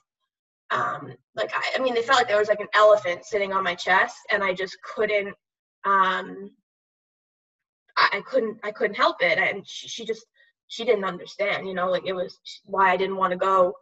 [0.71, 3.63] um, like, I, I mean, it felt like there was like an elephant sitting on
[3.63, 5.35] my chest and I just couldn't,
[5.85, 6.51] um,
[7.95, 9.37] I, couldn't, I couldn't help it.
[9.37, 10.25] And she, she just,
[10.67, 13.73] she didn't understand, you know, like it was why I didn't want to go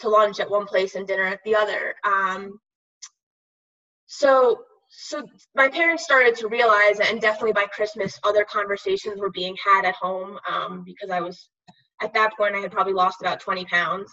[0.00, 1.94] to lunch at one place and dinner at the other.
[2.04, 2.58] Um,
[4.06, 9.56] so so my parents started to realize and definitely by christmas other conversations were being
[9.64, 11.48] had at home um, because i was
[12.02, 14.12] at that point i had probably lost about 20 pounds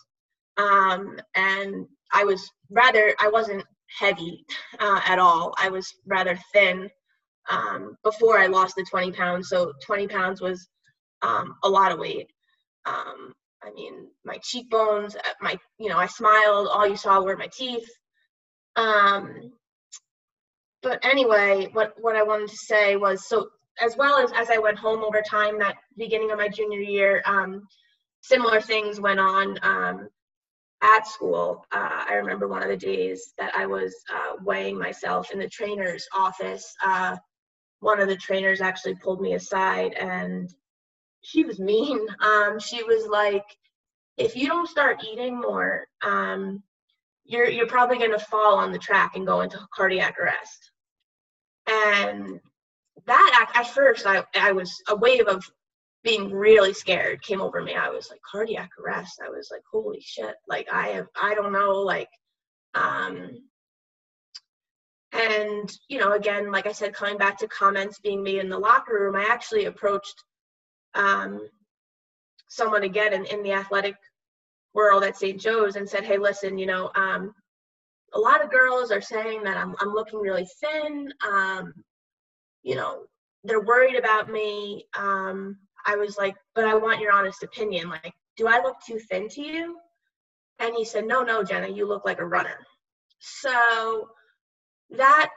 [0.58, 3.64] um, and i was rather i wasn't
[4.00, 4.44] heavy
[4.80, 6.90] uh, at all i was rather thin
[7.50, 10.68] um, before i lost the 20 pounds so 20 pounds was
[11.22, 12.30] um, a lot of weight
[12.86, 17.38] um, i mean my cheekbones uh, my you know i smiled all you saw were
[17.38, 17.88] my teeth
[18.76, 19.52] um,
[20.82, 23.50] but anyway, what what I wanted to say was so
[23.82, 27.22] as well as as I went home over time that beginning of my junior year,
[27.26, 27.68] um,
[28.22, 30.10] similar things went on um,
[30.82, 31.66] at school.
[31.72, 35.50] Uh, I remember one of the days that I was uh, weighing myself in the
[35.50, 36.74] trainer's office.
[36.84, 37.18] Uh,
[37.80, 40.54] one of the trainers actually pulled me aside and
[41.22, 42.00] she was mean.
[42.22, 43.46] Um, she was like,
[44.18, 46.64] if you don't start eating more, um,
[47.26, 50.72] you're you're probably going to fall on the track and go into cardiac arrest.
[51.68, 52.40] And
[53.08, 55.44] that at first I, I was a wave of
[56.04, 57.76] being really scared came over me.
[57.76, 59.20] I was like cardiac arrest?
[59.26, 62.10] I was like holy shit like i have i don't know like
[62.76, 63.30] um
[65.14, 68.58] and you know again like i said coming back to comments being made in the
[68.58, 70.24] locker room i actually approached
[70.96, 71.48] um
[72.48, 73.96] someone again in, in the athletic
[74.74, 77.34] world at st joe's and said hey listen you know um
[78.14, 81.14] a lot of girls are saying that I'm, I'm looking really thin.
[81.28, 81.74] Um,
[82.64, 83.04] you know,
[83.44, 84.86] they're worried about me.
[84.98, 87.90] Um, I was like, but I want your honest opinion.
[87.90, 89.78] Like, do I look too thin to you?
[90.60, 92.58] And he said, no, no, Jenna, you look like a runner.
[93.20, 94.10] So
[94.92, 95.30] that,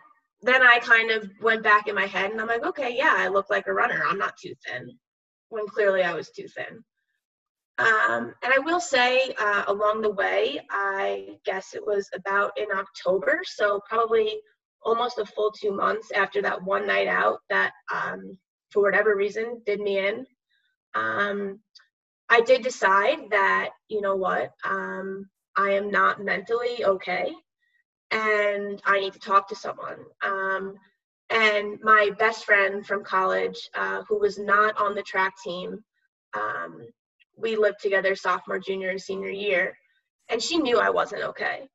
[0.42, 3.28] then I kind of went back in my head and I'm like, okay, yeah, I
[3.28, 4.02] look like a runner.
[4.06, 4.90] I'm not too thin
[5.48, 6.84] when clearly I was too thin.
[7.78, 12.66] Um, and I will say, uh, along the way, I guess it was about in
[12.72, 14.38] October, so probably
[14.82, 18.38] almost a full two months after that one night out that, um,
[18.70, 20.24] for whatever reason, did me in.
[20.94, 21.60] Um,
[22.28, 27.32] I did decide that, you know what, um, I am not mentally okay
[28.10, 29.98] and I need to talk to someone.
[30.22, 30.74] Um,
[31.30, 35.82] and my best friend from college, uh, who was not on the track team,
[36.34, 36.86] um,
[37.36, 39.76] we lived together sophomore, junior, and senior year,
[40.28, 41.68] and she knew I wasn't okay.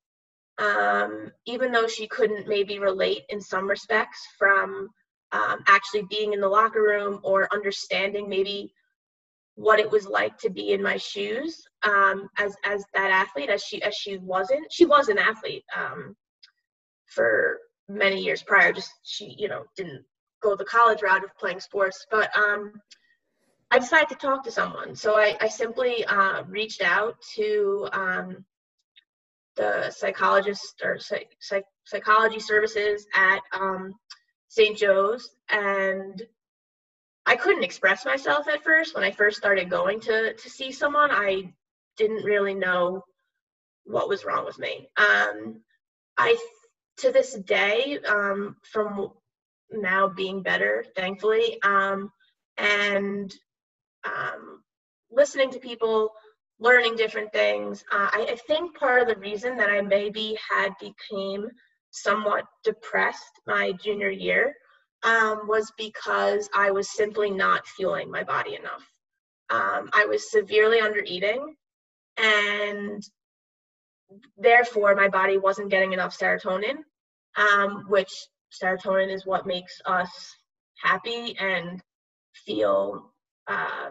[0.58, 4.90] Um, even though she couldn't maybe relate in some respects from
[5.32, 8.74] um, actually being in the locker room or understanding maybe
[9.56, 13.62] what it was like to be in my shoes um, as as that athlete as
[13.62, 16.16] she as she wasn't she was an athlete um,
[17.08, 20.04] for many years prior just she you know didn't
[20.42, 22.72] go the college route of playing sports but um,
[23.72, 24.96] I decided to talk to someone.
[24.96, 28.46] So I, I simply uh, reached out to um,
[29.56, 33.94] the psychologist or psych, psych, psychology services at um,
[34.48, 34.76] St.
[34.76, 36.24] Joe's, and
[37.28, 38.96] I couldn't express myself at first.
[38.96, 41.54] When I first started going to to see someone, I
[41.96, 43.04] didn't really know
[43.84, 44.88] what was wrong with me.
[44.98, 45.62] Um,
[46.18, 46.36] I
[47.00, 49.12] to this day, um, from
[49.72, 52.12] now being better, thankfully, um,
[52.58, 53.34] and
[54.04, 54.64] um,
[55.12, 56.12] listening to people,
[56.60, 57.84] learning different things.
[57.92, 61.50] Uh, I, I, think part of the reason that I maybe had became
[61.92, 64.54] somewhat depressed my junior year
[65.04, 68.86] um, was because I was simply not fueling my body enough.
[69.50, 71.56] Um, I was severely under eating,
[72.18, 73.04] and
[74.38, 76.78] therefore my body wasn't getting enough serotonin,
[77.36, 78.12] um, which
[78.52, 80.10] serotonin is what makes us
[80.82, 81.82] happy and
[82.46, 83.12] feel
[83.48, 83.90] uh,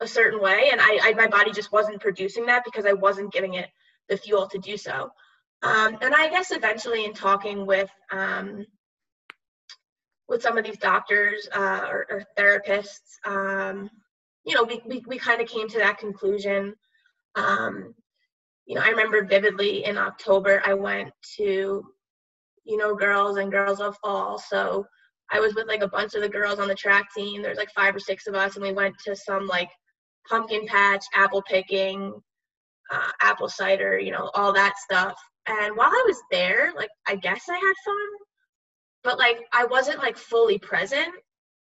[0.00, 3.32] a certain way, and I, I, my body just wasn't producing that because I wasn't
[3.32, 3.68] giving it
[4.08, 5.10] the fuel to do so.
[5.62, 8.66] Um, and I guess eventually, in talking with um,
[10.28, 13.88] with some of these doctors uh, or, or, therapists, um,
[14.44, 16.74] you know, we we, we kind of came to that conclusion.
[17.36, 17.94] Um,
[18.66, 21.84] you know, I remember vividly in October, I went to,
[22.64, 24.38] you know, girls and girls of all.
[24.38, 24.86] So
[25.30, 27.42] I was with like a bunch of the girls on the track team.
[27.42, 29.70] There's like five or six of us, and we went to some like
[30.28, 32.12] pumpkin patch, apple picking,
[32.92, 35.16] uh, apple cider, you know, all that stuff.
[35.46, 38.08] And while I was there, like I guess I had fun.
[39.04, 41.08] but like I wasn't like fully present.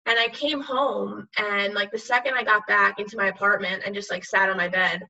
[0.06, 3.94] And I came home and like the second I got back into my apartment and
[3.94, 5.02] just like sat on my bed,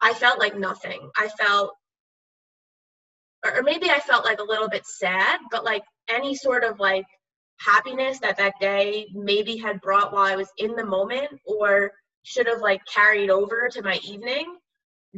[0.00, 1.10] I felt like nothing.
[1.16, 1.74] I felt
[3.44, 7.04] or maybe I felt like a little bit sad, but like any sort of like
[7.58, 11.92] happiness that that day maybe had brought while I was in the moment or
[12.22, 14.56] should have like carried over to my evening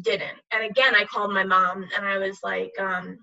[0.03, 0.39] didn't.
[0.53, 3.19] And again, I called my mom and I was like, um,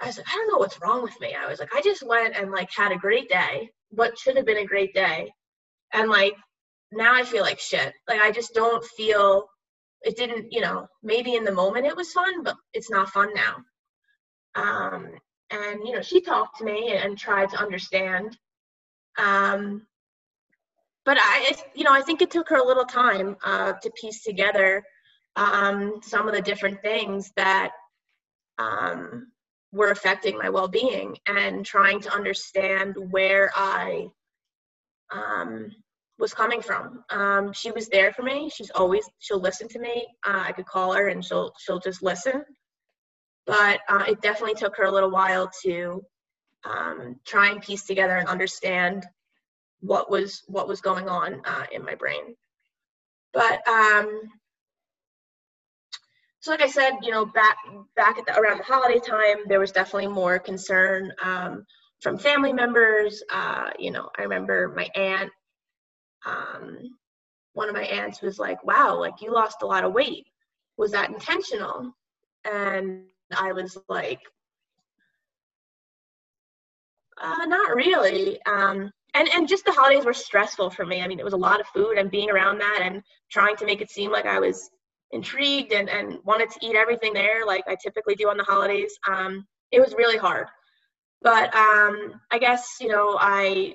[0.00, 1.34] I was like, I don't know what's wrong with me.
[1.34, 4.46] I was like, I just went and like had a great day, what should have
[4.46, 5.30] been a great day.
[5.92, 6.34] And like
[6.92, 7.92] now I feel like shit.
[8.08, 9.46] Like I just don't feel
[10.02, 13.30] it didn't, you know, maybe in the moment it was fun, but it's not fun
[13.34, 13.56] now.
[14.54, 15.08] Um,
[15.50, 18.36] and you know, she talked to me and, and tried to understand.
[19.18, 19.86] Um,
[21.04, 24.22] but I, you know, I think it took her a little time uh, to piece
[24.22, 24.84] together
[25.36, 27.72] um, some of the different things that
[28.58, 29.28] um,
[29.72, 34.08] were affecting my well-being and trying to understand where I
[35.10, 35.70] um,
[36.18, 37.04] was coming from.
[37.10, 38.50] Um, she was there for me.
[38.52, 40.06] She's always she'll listen to me.
[40.26, 42.44] Uh, I could call her and she'll she'll just listen.
[43.46, 46.02] But uh, it definitely took her a little while to
[46.64, 49.04] um, try and piece together and understand
[49.80, 52.36] what was what was going on uh, in my brain.
[53.32, 54.20] But um,
[56.40, 57.56] so, like I said, you know, back
[57.96, 61.64] back at the, around the holiday time, there was definitely more concern um,
[62.00, 63.22] from family members.
[63.32, 65.30] Uh, you know, I remember my aunt.
[66.26, 66.78] Um,
[67.54, 70.26] one of my aunts was like, "Wow, like you lost a lot of weight.
[70.78, 71.92] Was that intentional?"
[72.44, 73.04] And
[73.36, 74.20] I was like,
[77.20, 81.02] uh, "Not really." Um, and and just the holidays were stressful for me.
[81.02, 83.66] I mean, it was a lot of food and being around that and trying to
[83.66, 84.70] make it seem like I was
[85.12, 88.98] intrigued and, and wanted to eat everything there like I typically do on the holidays.
[89.08, 90.46] Um, it was really hard.
[91.22, 93.74] But um, I guess, you know, I,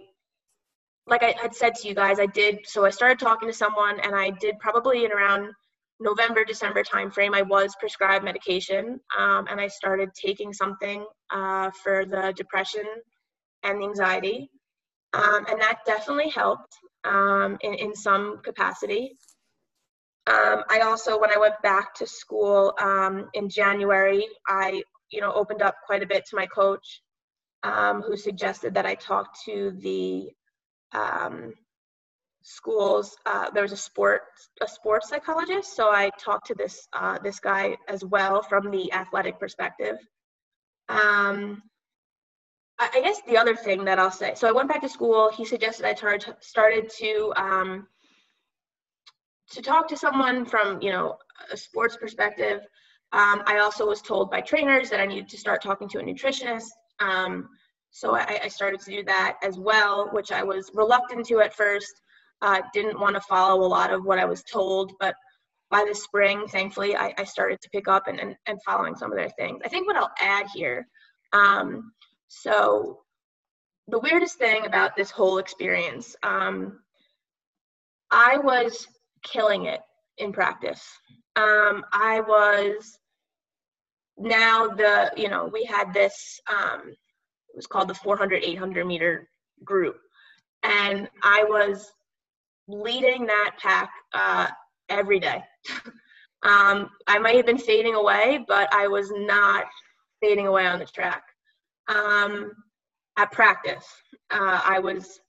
[1.08, 4.00] like I had said to you guys, I did, so I started talking to someone
[4.02, 5.54] and I did probably in around
[6.00, 12.06] November, December timeframe, I was prescribed medication um, and I started taking something uh, for
[12.06, 12.86] the depression
[13.64, 14.52] and the anxiety.
[15.14, 19.18] Um, and that definitely helped um, in, in some capacity.
[20.28, 25.32] Um, I also, when I went back to school um, in January, I, you know,
[25.32, 27.02] opened up quite a bit to my coach,
[27.64, 30.30] um, who suggested that I talk to the
[30.94, 31.54] um,
[32.42, 33.16] schools.
[33.26, 34.24] Uh, there was a sport,
[34.62, 38.92] a sports psychologist, so I talked to this uh, this guy as well from the
[38.94, 39.98] athletic perspective.
[40.90, 41.62] Um,
[42.80, 45.32] I, guess the other thing that I'll say, so I went back to school.
[45.36, 47.88] He suggested I tar- started to um,
[49.52, 51.18] to talk to someone from you know
[51.52, 52.62] a sports perspective
[53.14, 56.04] um, i also was told by trainers that i needed to start talking to a
[56.04, 56.70] nutritionist
[57.00, 57.50] um,
[57.92, 61.56] so I, I, started to do that as well which i was reluctant to at
[61.56, 62.02] first
[62.42, 65.16] uh, didn't want to follow a lot of what i was told but
[65.70, 69.12] by the spring thankfully i, I started to pick up and, and, and, following some
[69.12, 70.88] of their things i think what i'll add here
[71.34, 71.92] um,
[72.28, 73.00] so
[73.88, 76.80] the weirdest thing about this whole experience um,
[78.12, 78.88] i was
[79.24, 79.82] killing it
[80.18, 80.84] in practice.
[81.36, 82.98] Um, I was
[84.18, 86.96] now the, you know, we had this, um,
[87.58, 89.30] was called the 400, 800 meter
[89.66, 89.98] group.
[90.64, 91.92] And I was
[92.68, 94.48] leading that pack uh,
[94.90, 95.44] every day.
[96.44, 99.66] um, I might have been fading away, but I was not
[100.22, 101.24] fading away on the track.
[101.90, 102.52] Um,
[103.18, 103.86] at practice,
[104.30, 105.20] uh, I was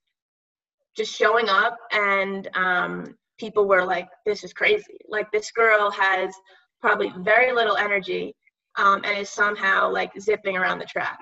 [0.96, 4.98] just showing up and um, people were like, this is crazy.
[5.08, 6.34] Like, this girl has
[6.80, 8.34] probably very little energy
[8.76, 11.18] um, and is somehow like zipping around the track.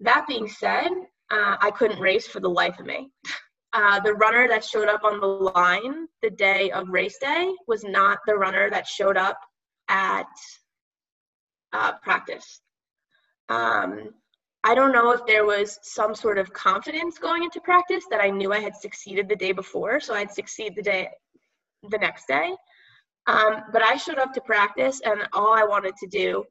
[0.00, 0.88] That being said,
[1.30, 3.10] uh, I couldn't race for the life of me.
[3.72, 7.84] Uh, the runner that showed up on the line the day of race day was
[7.84, 9.38] not the runner that showed up
[9.88, 10.26] at
[11.72, 12.60] uh, practice.
[13.50, 14.10] Um,
[14.64, 18.30] I don't know if there was some sort of confidence going into practice that I
[18.30, 21.08] knew I had succeeded the day before, so I'd succeed the day,
[21.88, 22.54] the next day.
[23.26, 26.44] Um, but I showed up to practice, and all I wanted to do,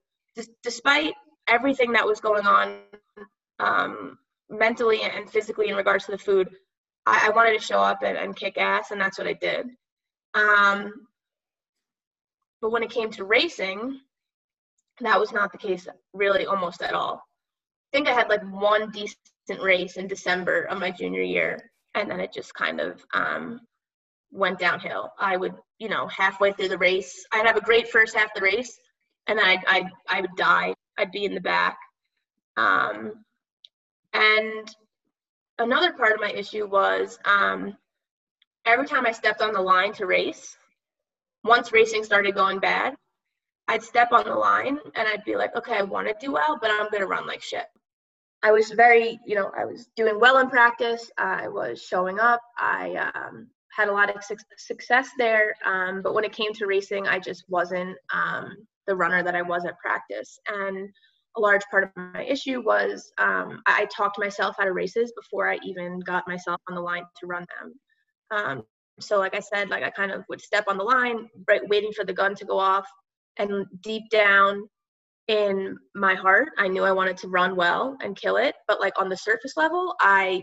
[0.64, 1.14] despite
[1.48, 2.78] everything that was going on
[3.60, 4.18] um,
[4.50, 6.50] mentally and physically in regards to the food,
[7.06, 9.68] I, I wanted to show up and, and, kick ass, and that's what I did.
[10.34, 10.94] Um,
[12.62, 14.00] but when it came to racing,
[15.02, 17.22] that was not the case really almost at all
[17.94, 22.10] I think I had like one decent race in December of my junior year, and
[22.10, 23.62] then it just kind of um,
[24.32, 25.12] went downhill.
[25.20, 28.32] I would, you know, halfway through the race, I'd have a great first half of
[28.36, 28.78] the race,
[29.28, 30.74] and then I'd, I'd, I would die.
[30.98, 31.78] I'd be in the back.
[32.58, 33.14] Um,
[34.18, 34.76] And
[35.60, 37.78] another part of my issue was um,
[38.66, 40.58] every time I stepped on the line to race,
[41.44, 42.96] once racing started going bad,
[43.68, 46.58] I'd step on the line and I'd be like, okay, I want to do well,
[46.60, 47.66] but I'm going to run like shit.
[48.42, 51.12] I was very, you know, I was doing well in practice.
[51.18, 52.42] I was showing up.
[52.58, 54.24] I um, had a lot of
[54.58, 55.54] success there.
[55.66, 58.58] Um, but when it came to racing, I just wasn't um,
[58.88, 60.40] the runner that I was at practice.
[60.48, 60.90] And
[61.38, 65.50] a large part of my issue was um, I talked myself out of races before
[65.50, 67.74] I even got myself on the line to run them.
[68.32, 68.64] Um,
[69.00, 71.92] so, like I said, like I kind of would step on the line, right, waiting
[71.92, 72.88] for the gun to go off,
[73.38, 74.68] and deep down
[75.28, 78.56] in my heart, I knew I wanted to run well and kill it.
[78.68, 80.42] But like on the surface level, I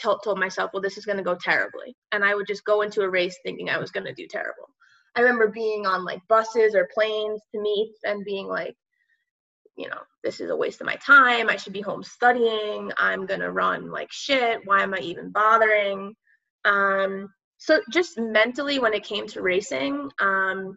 [0.00, 2.82] told, told myself, well, this is going to go terribly, and I would just go
[2.82, 4.68] into a race thinking I was going to do terrible.
[5.14, 8.74] I remember being on like buses or planes to meet and being like,
[9.76, 11.48] you know, this is a waste of my time.
[11.48, 12.92] I should be home studying.
[12.98, 14.60] I'm going to run like shit.
[14.64, 16.14] Why am I even bothering?
[16.64, 20.76] Um, so just mentally, when it came to racing, um,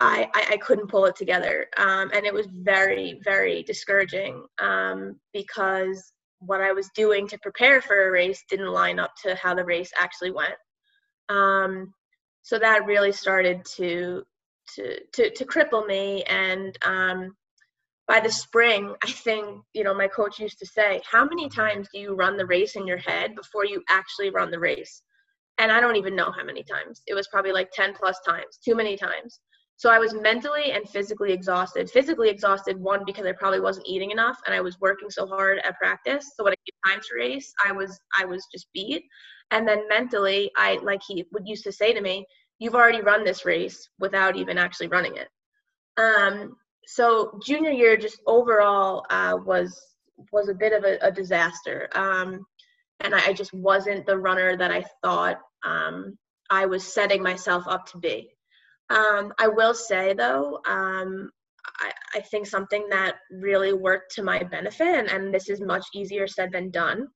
[0.00, 1.66] I, I, I, couldn't pull it together.
[1.78, 7.80] Um, and it was very, very discouraging um, because what I was doing to prepare
[7.80, 10.54] for a race didn't line up to how the race actually went.
[11.28, 11.92] Um,
[12.42, 14.22] so that really started to
[14.74, 17.34] to to, to cripple me and um,
[18.08, 21.88] by the spring i think you know my coach used to say how many times
[21.92, 25.02] do you run the race in your head before you actually run the race?
[25.58, 27.02] And i don't even know how many times.
[27.06, 29.40] It was probably like 10 plus times too many times.
[29.76, 34.10] So i was mentally and physically exhausted physically exhausted one because i probably wasn't eating
[34.10, 36.32] enough and i was working so hard at practice.
[36.36, 39.04] So when it came time to race i was i was just beat.
[39.50, 42.26] And then mentally, I like he would used to say to me,
[42.58, 45.28] "You've already run this race without even actually running it."
[45.96, 46.56] Um,
[46.86, 49.78] so junior year, just overall, uh, was
[50.32, 52.46] was a bit of a, a disaster, um,
[53.00, 56.16] and I, I, just wasn't the runner that I thought um,
[56.48, 58.30] I was setting myself up to be.
[58.88, 61.30] Um, I will say though, um,
[61.80, 65.84] I, I, think something that really worked to my benefit, and, and this is much
[65.92, 67.08] easier said than done.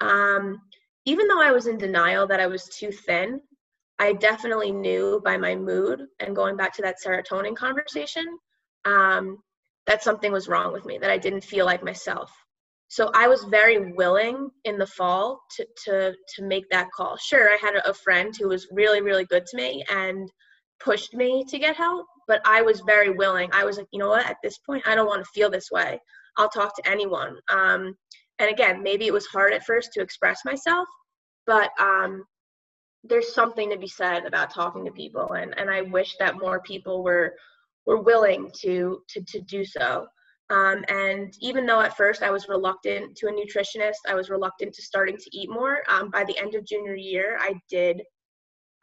[0.00, 0.58] Um,
[1.04, 3.40] even though I was in denial that I was too thin,
[3.98, 8.24] I definitely knew by my mood and going back to that serotonin conversation
[8.84, 9.38] um,
[9.86, 12.30] that something was wrong with me, that I didn't feel like myself.
[12.88, 17.16] So I was very willing in the fall to to to make that call.
[17.16, 20.30] Sure, I had a friend who was really really good to me and
[20.80, 23.50] pushed me to get help, but I was very willing.
[23.52, 24.26] I was like, you know what?
[24.26, 26.00] At this point, I don't want to feel this way.
[26.36, 27.36] I'll talk to anyone.
[27.50, 27.94] Um,
[28.38, 30.86] and again, maybe it was hard at first to express myself,
[31.46, 32.22] but um,
[33.04, 36.60] there's something to be said about talking to people and, and i wish that more
[36.60, 37.34] people were
[37.88, 40.06] were willing to to, to do so
[40.50, 44.72] um, and even though at first i was reluctant to a nutritionist i was reluctant
[44.72, 48.02] to starting to eat more um, by the end of junior year i did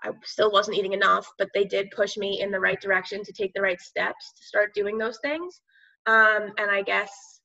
[0.03, 3.31] i still wasn't eating enough but they did push me in the right direction to
[3.31, 5.61] take the right steps to start doing those things
[6.07, 7.39] um, and i guess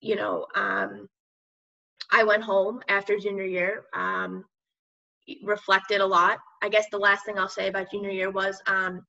[0.00, 1.08] you know um,
[2.10, 4.44] I went home after junior year, um,
[5.42, 6.38] reflected a lot.
[6.62, 9.04] I guess the last thing I'll say about junior year was um,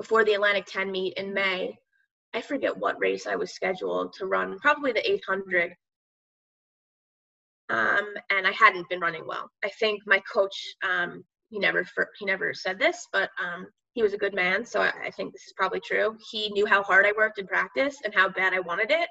[0.00, 1.76] before the Atlantic 10 meet in May,
[2.32, 5.74] I forget what race I was scheduled to run, probably the 800.
[7.68, 9.50] Um, and I hadn't been running well.
[9.62, 10.56] I think my coach,
[10.88, 11.84] um, he never
[12.18, 15.32] he never said this, but um, he was a good man, so I, I think
[15.32, 16.16] this is probably true.
[16.30, 19.08] He knew how hard I worked in practice and how bad I wanted it,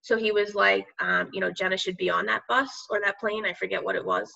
[0.00, 3.20] so he was like, um, you know, Jenna should be on that bus or that
[3.20, 3.46] plane.
[3.46, 4.28] I forget what it was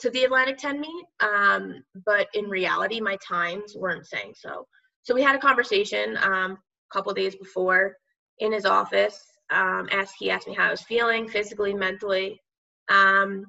[0.00, 1.04] to the Atlantic 10 meet.
[1.20, 4.66] Um, but in reality, my times weren't saying so.
[5.06, 7.96] So we had a conversation um, a couple days before
[8.40, 9.22] in his office.
[9.50, 9.88] Um,
[10.18, 12.40] he asked me how I was feeling physically, mentally.
[12.88, 13.46] Um,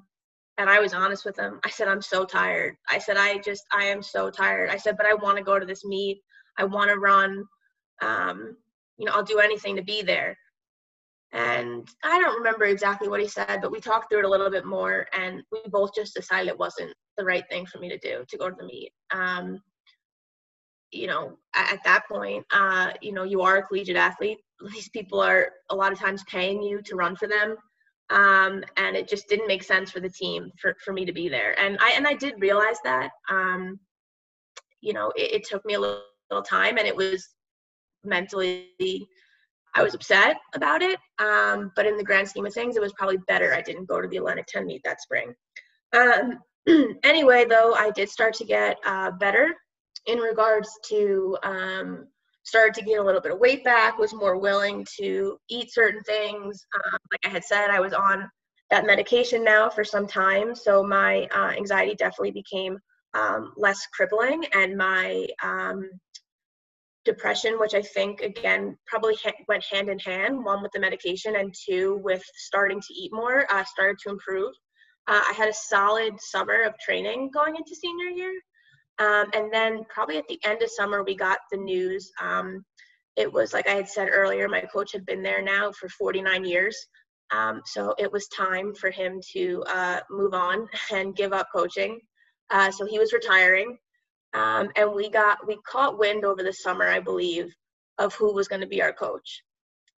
[0.58, 1.58] and I was honest with him.
[1.64, 2.76] I said, I'm so tired.
[2.88, 4.70] I said, I just, I am so tired.
[4.70, 6.20] I said, but I want to go to this meet.
[6.58, 7.42] I want to run.
[8.02, 8.56] Um,
[8.96, 10.38] you know, I'll do anything to be there.
[11.32, 14.48] And I don't remember exactly what he said, but we talked through it a little
[14.48, 17.98] bit more, and we both just decided it wasn't the right thing for me to
[17.98, 18.92] do to go to the meet.
[19.10, 19.60] Um,
[20.90, 24.38] you know, at, at that point, uh, you know, you are a collegiate athlete.
[24.72, 27.56] These people are a lot of times paying you to run for them,
[28.10, 31.28] um, and it just didn't make sense for the team for, for me to be
[31.28, 31.58] there.
[31.60, 33.10] And I and I did realize that.
[33.30, 33.78] Um,
[34.80, 37.28] you know, it, it took me a little, little time, and it was
[38.04, 38.70] mentally
[39.74, 40.98] I was upset about it.
[41.18, 44.00] Um, but in the grand scheme of things, it was probably better I didn't go
[44.00, 45.34] to the Atlantic 10 meet that spring.
[45.92, 46.38] Um,
[47.04, 49.54] anyway, though, I did start to get uh, better
[50.08, 52.08] in regards to um,
[52.42, 56.02] started to gain a little bit of weight back, was more willing to eat certain
[56.02, 56.66] things.
[56.74, 58.28] Um, like I had said, I was on
[58.70, 60.54] that medication now for some time.
[60.54, 62.78] So my uh, anxiety definitely became
[63.14, 65.88] um, less crippling, and my um,
[67.04, 71.36] depression, which I think again probably ha- went hand in hand, one with the medication
[71.36, 74.52] and two with starting to eat more, uh, started to improve.
[75.06, 78.32] Uh, I had a solid summer of training going into senior year.
[78.98, 82.10] Um, and then probably at the end of summer, we got the news.
[82.20, 82.64] Um,
[83.16, 86.44] it was like I had said earlier, my coach had been there now for 49
[86.44, 86.76] years.
[87.30, 92.00] Um, so it was time for him to uh, move on and give up coaching.
[92.50, 93.76] Uh, so he was retiring.
[94.34, 97.54] Um, and we got, we caught wind over the summer, I believe,
[97.98, 99.42] of who was going to be our coach.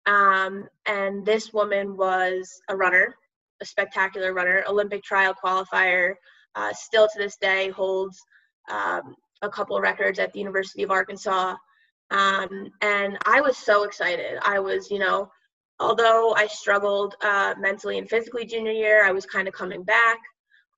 [0.06, 3.14] Um, and this woman was a runner,
[3.60, 6.14] a spectacular runner, Olympic trial qualifier,
[6.54, 8.18] uh, still to this day holds
[8.70, 11.56] um, a couple records at the University of Arkansas.
[12.10, 14.38] Um, and I was so excited.
[14.42, 15.30] I was, you know,
[15.78, 20.18] although I struggled uh, mentally and physically junior year, I was kind of coming back.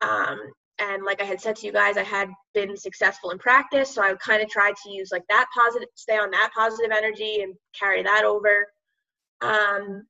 [0.00, 0.38] Um,
[0.78, 4.02] and like I had said to you guys, I had been successful in practice, so
[4.02, 7.54] I kind of tried to use like that positive, stay on that positive energy and
[7.78, 8.66] carry that over.
[9.42, 10.06] Um,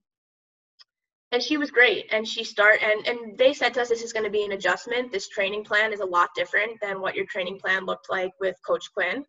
[1.33, 2.07] and she was great.
[2.13, 4.53] And she start and and they said to us this is going to be an
[4.53, 5.11] adjustment.
[5.11, 8.57] This training plan is a lot different than what your training plan looked like with
[8.65, 9.25] coach quinn.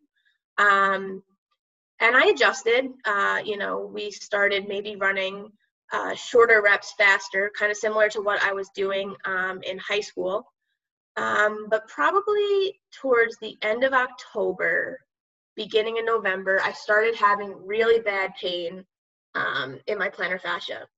[0.58, 1.22] Um,
[2.00, 2.90] and i adjusted.
[3.04, 5.50] Uh, you know we started maybe running
[5.92, 10.00] uh, shorter reps faster kind of similar to what i was doing um, in high
[10.00, 10.44] school.
[11.16, 14.98] Um, but probably towards the end of october
[15.54, 18.84] beginning in november i started having really bad pain
[19.36, 20.88] um, in my plantar fascia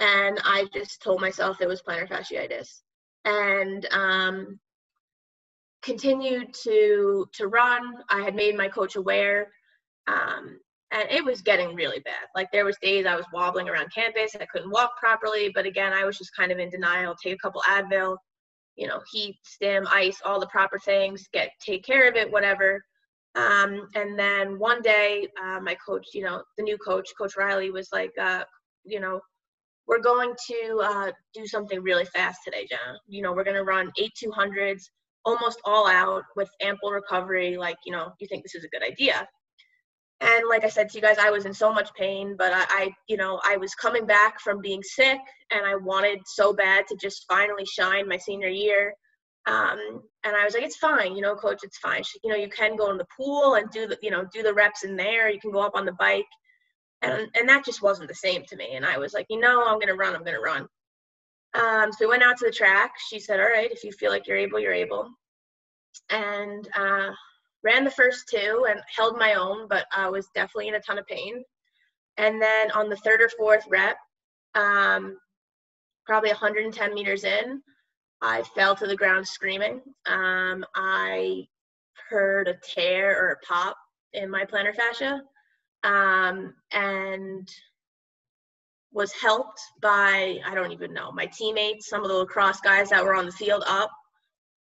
[0.00, 2.80] and I just told myself it was plantar fasciitis,
[3.24, 4.58] and um,
[5.82, 7.94] continued to to run.
[8.08, 9.50] I had made my coach aware,
[10.06, 10.58] um,
[10.90, 12.26] and it was getting really bad.
[12.34, 15.92] Like there was days I was wobbling around campus, I couldn't walk properly, but again,
[15.92, 17.14] I was just kind of in denial.
[17.22, 18.16] Take a couple Advil,
[18.76, 22.82] you know, heat, stim, ice, all the proper things, get take care of it, whatever.
[23.36, 27.70] Um, and then one day, uh, my coach, you know, the new coach, Coach Riley,
[27.70, 28.42] was like, uh,
[28.84, 29.20] you know,
[29.90, 32.96] we're going to uh, do something really fast today, Jenna.
[33.08, 34.84] You know, we're going to run eight 200s
[35.24, 37.56] almost all out with ample recovery.
[37.56, 39.26] Like, you know, you think this is a good idea.
[40.20, 42.64] And like I said to you guys, I was in so much pain, but I,
[42.68, 45.18] I, you know, I was coming back from being sick
[45.50, 48.94] and I wanted so bad to just finally shine my senior year.
[49.46, 52.04] Um, and I was like, it's fine, you know, coach, it's fine.
[52.04, 54.44] She, you know, you can go in the pool and do the, you know, do
[54.44, 55.30] the reps in there.
[55.30, 56.26] You can go up on the bike
[57.02, 58.74] and and that just wasn't the same to me.
[58.74, 60.66] And i was like you know i'm gonna run i'm gonna run.
[61.54, 62.92] Um, so we went out to the track.
[63.08, 65.10] She said all right if you feel like you're able you're able.
[66.08, 67.10] And uh,
[67.64, 70.98] ran the first two and held my own but i was definitely in a ton
[70.98, 71.42] of pain.
[72.16, 73.96] And then on the third or fourth rep
[74.54, 75.16] um,
[76.06, 77.62] probably 110 meters in
[78.22, 79.80] i fell to the ground screaming.
[80.06, 81.46] Um, i
[82.08, 83.76] heard a tear or a pop
[84.12, 85.22] in my plantar fascia
[85.84, 87.48] um, and
[88.92, 93.04] was helped by I don't even know my teammates, some of the lacrosse guys that
[93.04, 93.90] were on the field up,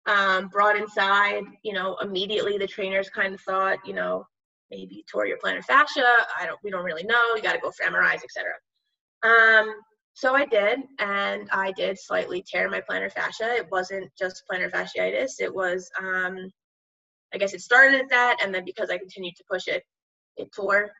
[0.05, 1.43] um, brought inside.
[1.63, 4.25] You know, immediately the trainers kind of thought, you know,
[4.71, 6.07] maybe you tore your plantar fascia.
[6.39, 7.35] I don't, we don't really know.
[7.35, 8.53] You got to go for MRIs, etc.
[9.23, 9.73] Um,
[10.13, 13.55] so I did, and I did slightly tear my plantar fascia.
[13.55, 15.39] It wasn't just plantar fasciitis.
[15.39, 16.51] It was, um,
[17.33, 19.83] I guess, it started at that, and then because I continued to push it,
[20.37, 20.91] it tore.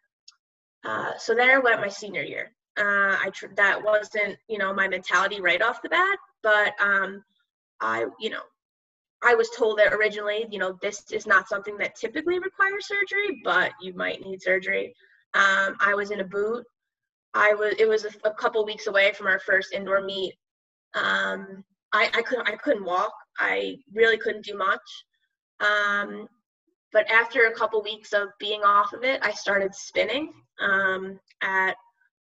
[0.85, 2.51] Uh, so there went my senior year.
[2.77, 7.23] Uh, I tr- that wasn't you know my mentality right off the bat, but um,
[7.81, 8.41] I you know
[9.21, 13.41] I was told that originally you know this is not something that typically requires surgery,
[13.43, 14.93] but you might need surgery.
[15.33, 16.65] Um, I was in a boot.
[17.33, 20.33] I was it was a, a couple weeks away from our first indoor meet.
[20.95, 23.13] Um, I, I couldn't I couldn't walk.
[23.37, 24.79] I really couldn't do much.
[25.59, 26.27] Um,
[26.91, 31.75] but after a couple weeks of being off of it, I started spinning um, at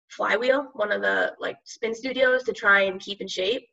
[0.10, 3.68] Flywheel, one of the like spin studios, to try and keep in shape.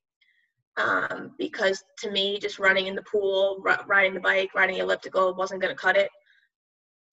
[0.76, 4.82] Um, because to me, just running in the pool, r- riding the bike, riding the
[4.82, 6.10] elliptical wasn't going to cut it.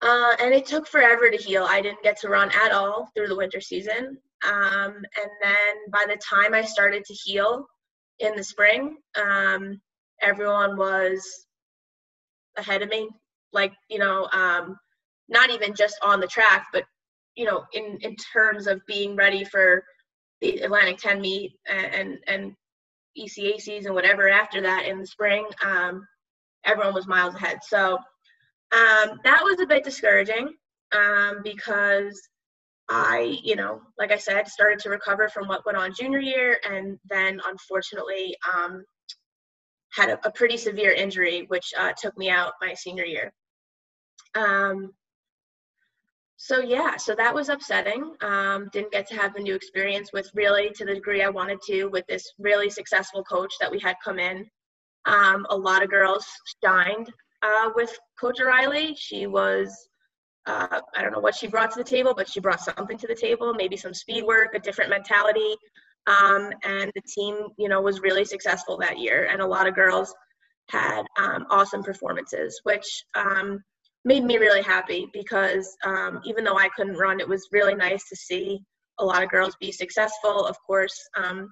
[0.02, 1.66] Uh, and it took forever to heal.
[1.70, 4.18] I didn't get to run at all through the winter season.
[4.44, 7.68] Um, and then by the time I started to heal
[8.18, 9.80] in the spring, um,
[10.22, 11.46] everyone was
[12.58, 13.10] ahead of me.
[13.54, 14.78] Like, you know, um,
[15.30, 16.84] not even just on the track, but
[17.36, 19.84] you know, in in terms of being ready for
[20.42, 22.56] the Atlantic 10 meet and and,
[23.18, 26.08] ECACs and whatever after that in the spring, um,
[26.64, 27.60] everyone was miles ahead.
[27.62, 27.96] So
[28.72, 30.54] um, that was a bit discouraging
[30.94, 32.18] um, because
[32.90, 36.58] I, you know, like I said, started to recover from what went on junior year,
[36.70, 38.84] and then unfortunately um,
[39.94, 43.32] had a, a, pretty severe injury, which uh, took me out my senior year.
[44.36, 44.94] Um,
[46.44, 48.16] so yeah, so that was upsetting.
[48.22, 51.62] Um, didn't get to have the new experience with really to the degree I wanted
[51.68, 54.50] to with this really successful coach that we had come in.
[55.06, 56.26] Um, a lot of girls
[56.66, 57.14] shined
[57.44, 58.96] uh, with Coach O'Reilly.
[58.96, 59.88] She was
[60.48, 63.06] uh, I don't know what she brought to the table, but she brought something to
[63.06, 65.56] the table, maybe some speed work, a different mentality.
[66.08, 69.28] Um, and the team, you know, was really successful that year.
[69.32, 70.12] And a lot of girls
[70.70, 73.64] had um, awesome performances, which um,
[74.04, 78.08] made me really happy because um, even though I couldn't run, it was really nice
[78.10, 78.60] to see
[79.00, 80.46] a lot of girls be successful.
[80.46, 81.52] Of course, um,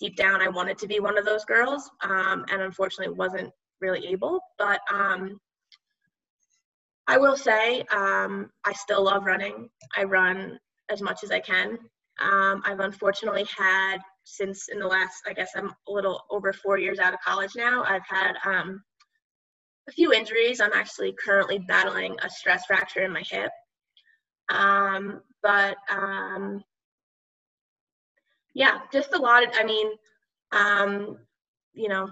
[0.00, 4.06] deep down, I wanted to be one of those girls, um, and unfortunately, wasn't really
[4.08, 4.40] able.
[4.58, 4.80] But
[7.06, 9.68] I will say um, I still love running.
[9.96, 10.58] I run
[10.90, 11.78] as much as I can.
[12.20, 16.78] Um, I've unfortunately had since in the last, I guess I'm a little over four
[16.78, 17.84] years out of college now.
[17.84, 18.82] I've had um,
[19.88, 20.60] a few injuries.
[20.60, 23.50] I'm actually currently battling a stress fracture in my hip.
[24.48, 26.62] Um, but um,
[28.54, 29.88] yeah, just a lot of, I mean,
[30.52, 31.18] um,
[31.72, 32.08] you know,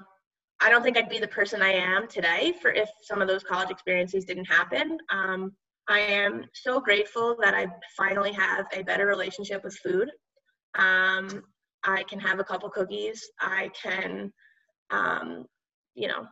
[0.61, 3.43] I don't think I'd be the person I am today for if some of those
[3.43, 4.99] college experiences didn't happen.
[5.11, 5.53] Um,
[5.89, 7.67] I am so grateful that I
[7.97, 10.11] finally have a better relationship with food.
[10.77, 11.43] Um,
[11.85, 13.21] I can have a couple cookies.
[13.41, 14.33] I can,
[14.91, 15.47] um,
[15.95, 16.27] you know,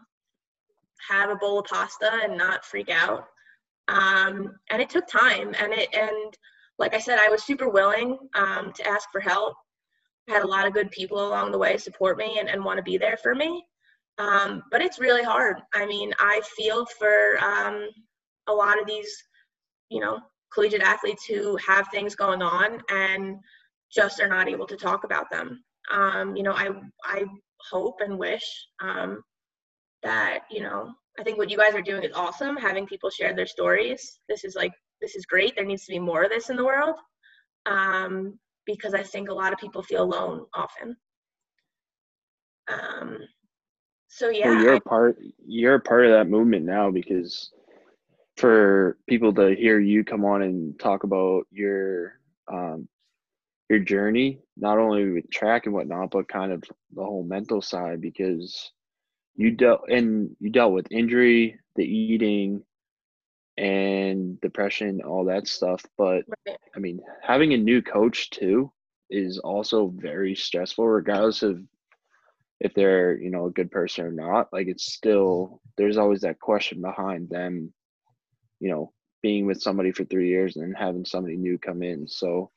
[1.09, 3.27] have a bowl of pasta and not freak out.
[3.89, 6.37] Um, and it took time, and it and
[6.79, 9.55] like I said, I was super willing um, to ask for help.
[10.29, 12.79] I had a lot of good people along the way support me and, and want
[12.79, 13.65] to be there for me.
[14.19, 15.61] Um, but it's really hard.
[15.75, 17.89] I mean, I feel for um,
[18.49, 19.11] a lot of these,
[19.91, 20.19] you know,
[20.53, 23.37] collegiate athletes who have things going on and
[23.93, 25.63] just are not able to talk about them.
[25.91, 26.71] Um, you know, I
[27.05, 27.25] I
[27.71, 28.45] hope and wish
[28.83, 29.23] um,
[30.03, 30.93] that you know.
[31.19, 32.57] I think what you guys are doing is awesome.
[32.57, 34.21] Having people share their stories.
[34.29, 35.55] This is like this is great.
[35.55, 36.97] There needs to be more of this in the world
[37.67, 40.97] um, because I think a lot of people feel alone often.
[42.69, 43.19] Um,
[44.11, 47.53] so yeah well, you're a part you're a part of that movement now because
[48.37, 52.19] for people to hear you come on and talk about your
[52.53, 52.89] um
[53.69, 56.63] your journey not only with track and whatnot but kind of
[56.95, 58.73] the whole mental side because
[59.41, 62.63] you dealt and you dealt with injury the eating
[63.57, 66.59] and depression all that stuff but right.
[66.77, 68.71] i mean having a new coach too
[69.09, 71.59] is also very stressful regardless of
[72.61, 76.39] if they're you know a good person or not like it's still there's always that
[76.39, 77.73] question behind them
[78.61, 82.51] you know being with somebody for three years and having somebody new come in so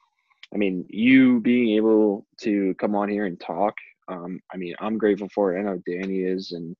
[0.53, 3.73] i mean you being able to come on here and talk
[4.07, 6.75] um, i mean i'm grateful for it i know danny is and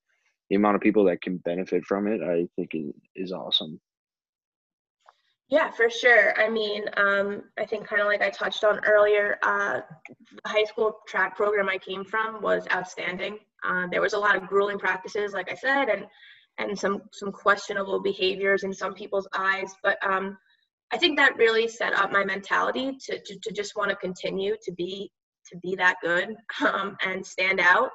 [0.49, 3.79] the amount of people that can benefit from it i think is, is awesome
[5.49, 6.33] yeah, for sure.
[6.39, 10.63] I mean, um, I think kind of like I touched on earlier, uh, the high
[10.63, 13.37] school track program I came from was outstanding.
[13.63, 16.07] Uh, there was a lot of grueling practices, like I said, and
[16.57, 19.71] and some some questionable behaviors in some people's eyes.
[19.83, 20.39] But um,
[20.91, 24.55] I think that really set up my mentality to to, to just want to continue
[24.63, 25.11] to be
[25.51, 26.35] to be that good
[26.65, 27.89] um, and stand out.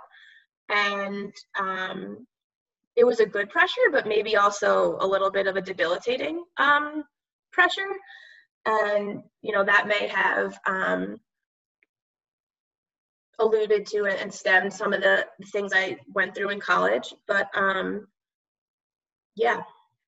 [0.69, 2.27] And um,
[2.97, 7.05] it was a good pressure, but maybe also a little bit of a debilitating um,
[7.53, 7.97] pressure.
[8.67, 11.17] And you know that may have um,
[13.39, 17.15] alluded to and stemmed some of the things i went through in college.
[17.27, 18.09] But um,
[19.39, 19.61] yeah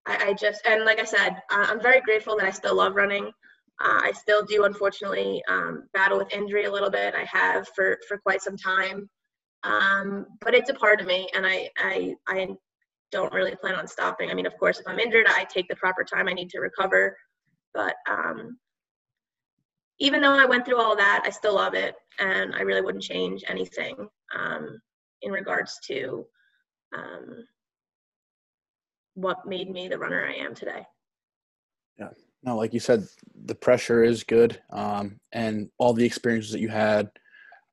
[0.06, 3.30] I, I, just and like i said i'm very grateful that i still love running
[3.80, 7.14] uh, i still do unfortunately um, battle with injury a little bit.
[7.14, 9.08] I have for for quite some time.
[9.62, 12.48] Um, but it's a part of me and I, I i
[13.12, 14.30] don't really plan on stopping.
[14.30, 16.60] I mean of course if i'm injured i take the proper time i need to
[16.60, 17.16] recover.
[17.72, 18.58] But um,
[20.00, 23.04] even though I went through all that, I still love it, and I really wouldn't
[23.04, 24.80] change anything um,
[25.22, 26.26] in regards to
[26.96, 27.44] um,
[29.14, 30.84] what made me the runner I am today.
[31.98, 32.08] Yeah,
[32.42, 33.06] no, like you said,
[33.44, 37.10] the pressure is good, um, and all the experiences that you had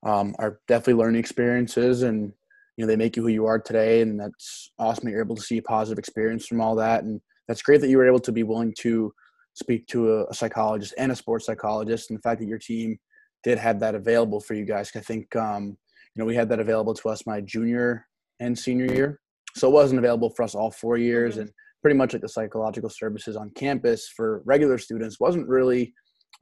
[0.05, 2.33] um, are definitely learning experiences, and
[2.75, 5.35] you know they make you who you are today, and that's awesome that you're able
[5.35, 8.19] to see a positive experience from all that, and that's great that you were able
[8.19, 9.13] to be willing to
[9.53, 12.97] speak to a, a, psychologist and a sports psychologist, and the fact that your team
[13.43, 14.91] did have that available for you guys.
[14.95, 15.77] I think um,
[16.13, 18.05] you know we had that available to us my junior
[18.41, 19.21] and senior year,
[19.55, 21.43] so it wasn't available for us all four years, mm-hmm.
[21.43, 21.51] and
[21.87, 25.93] pretty much like the psychological services on campus for regular students wasn't really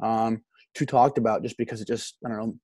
[0.02, 0.42] um,
[0.74, 2.56] too talked about just because it just I don't know.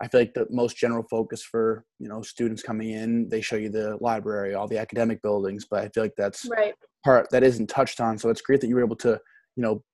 [0.00, 3.56] I feel like the most general focus for you know students coming in, they show
[3.56, 6.72] you the library, all the academic buildings, but I feel like that's right.
[7.04, 8.16] part that isn't touched on.
[8.16, 9.20] So it's great that you were able to
[9.56, 9.84] you know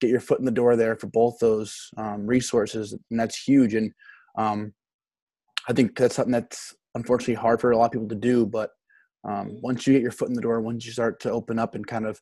[0.00, 3.74] get your foot in the door there for both those um, resources, and that's huge.
[3.74, 3.92] And
[4.38, 4.72] um,
[5.68, 8.46] I think that's something that's unfortunately hard for a lot of people to do.
[8.46, 8.70] But
[9.24, 11.74] um, once you get your foot in the door, once you start to open up
[11.74, 12.20] and kind of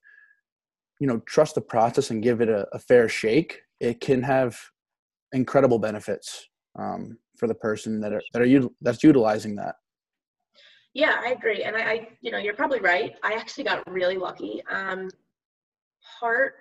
[1.01, 4.59] you know trust the process and give it a, a fair shake, it can have
[5.33, 6.49] incredible benefits
[6.79, 9.77] um, for the person that are that are that's utilizing that.
[10.95, 13.15] Yeah, I agree, and I, I, you know, you're probably right.
[13.23, 14.63] I actually got really lucky.
[14.71, 15.09] Um,
[16.21, 16.55] part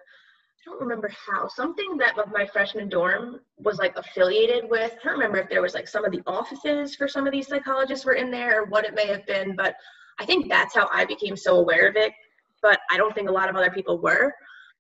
[0.61, 1.47] I don't remember how.
[1.47, 4.91] Something that my freshman dorm was like affiliated with.
[4.91, 7.47] I don't remember if there was like some of the offices for some of these
[7.47, 9.75] psychologists were in there or what it may have been, but
[10.19, 12.13] I think that's how I became so aware of it.
[12.61, 14.33] But I don't think a lot of other people were.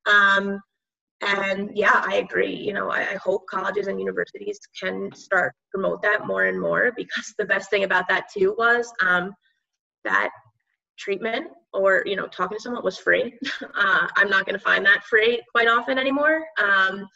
[0.05, 0.59] Um,
[1.21, 2.55] and yeah, I agree.
[2.55, 6.91] You know, I, I hope colleges and universities can start promote that more and more
[6.95, 9.33] because the best thing about that too was um,
[10.03, 10.29] that
[10.97, 13.33] treatment or you know talking to someone was free
[13.75, 17.07] uh, i'm not going to find that free quite often anymore um,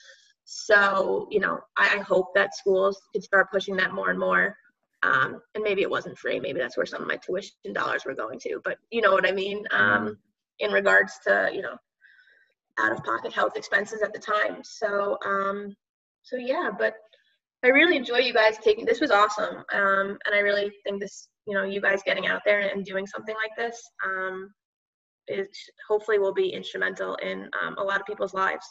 [0.46, 4.56] so you know I, I, hope that schools could start pushing that more and more
[5.06, 6.40] um, and maybe it wasn't free.
[6.40, 9.28] Maybe that's where some of my tuition dollars were going to but you know what
[9.28, 9.64] i mean?
[9.72, 10.14] Um, mm-hmm.
[10.60, 11.78] in regards to you know
[12.80, 14.62] out of pocket health expenses at the time.
[14.64, 15.76] So um,
[16.24, 16.96] so yeah but
[17.64, 19.58] i really enjoy you guys taking this was awesome.
[19.74, 23.06] Um, and i really think this you know you guys getting out there and doing
[23.08, 24.52] something like this um,
[25.28, 25.50] it
[25.88, 28.66] hopefully will be instrumental in um, a lot of people's lives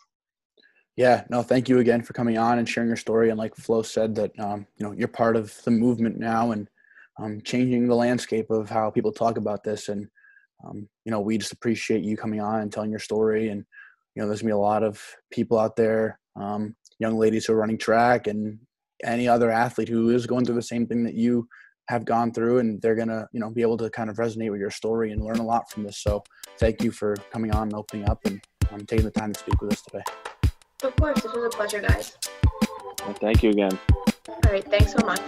[0.97, 3.30] yeah no thank you again for coming on and sharing your story.
[3.30, 6.68] And like flo said that um, you know you're part of the movement now and
[7.18, 9.88] um, changing the landscape of how people talk about this.
[9.88, 10.09] And
[10.64, 13.49] um, you know we just appreciate you coming on and telling your story.
[13.49, 13.64] And
[14.14, 17.53] you know there's gonna be a lot of people out there um, young ladies who
[17.53, 18.59] are running track and
[19.03, 21.49] any other athlete who is going through the same thing that you
[21.88, 22.59] have gone through.
[22.59, 25.24] And they're gonna you know be able to kind of resonate with your story and
[25.24, 25.99] learn a lot from this.
[25.99, 26.22] So
[26.59, 28.40] thank you for coming on and opening up and
[28.72, 30.05] um, taking the time to speak with us today
[30.85, 32.16] of course this was a pleasure guys.
[33.05, 33.78] Well, thank you again.
[34.28, 35.20] All right thanks so much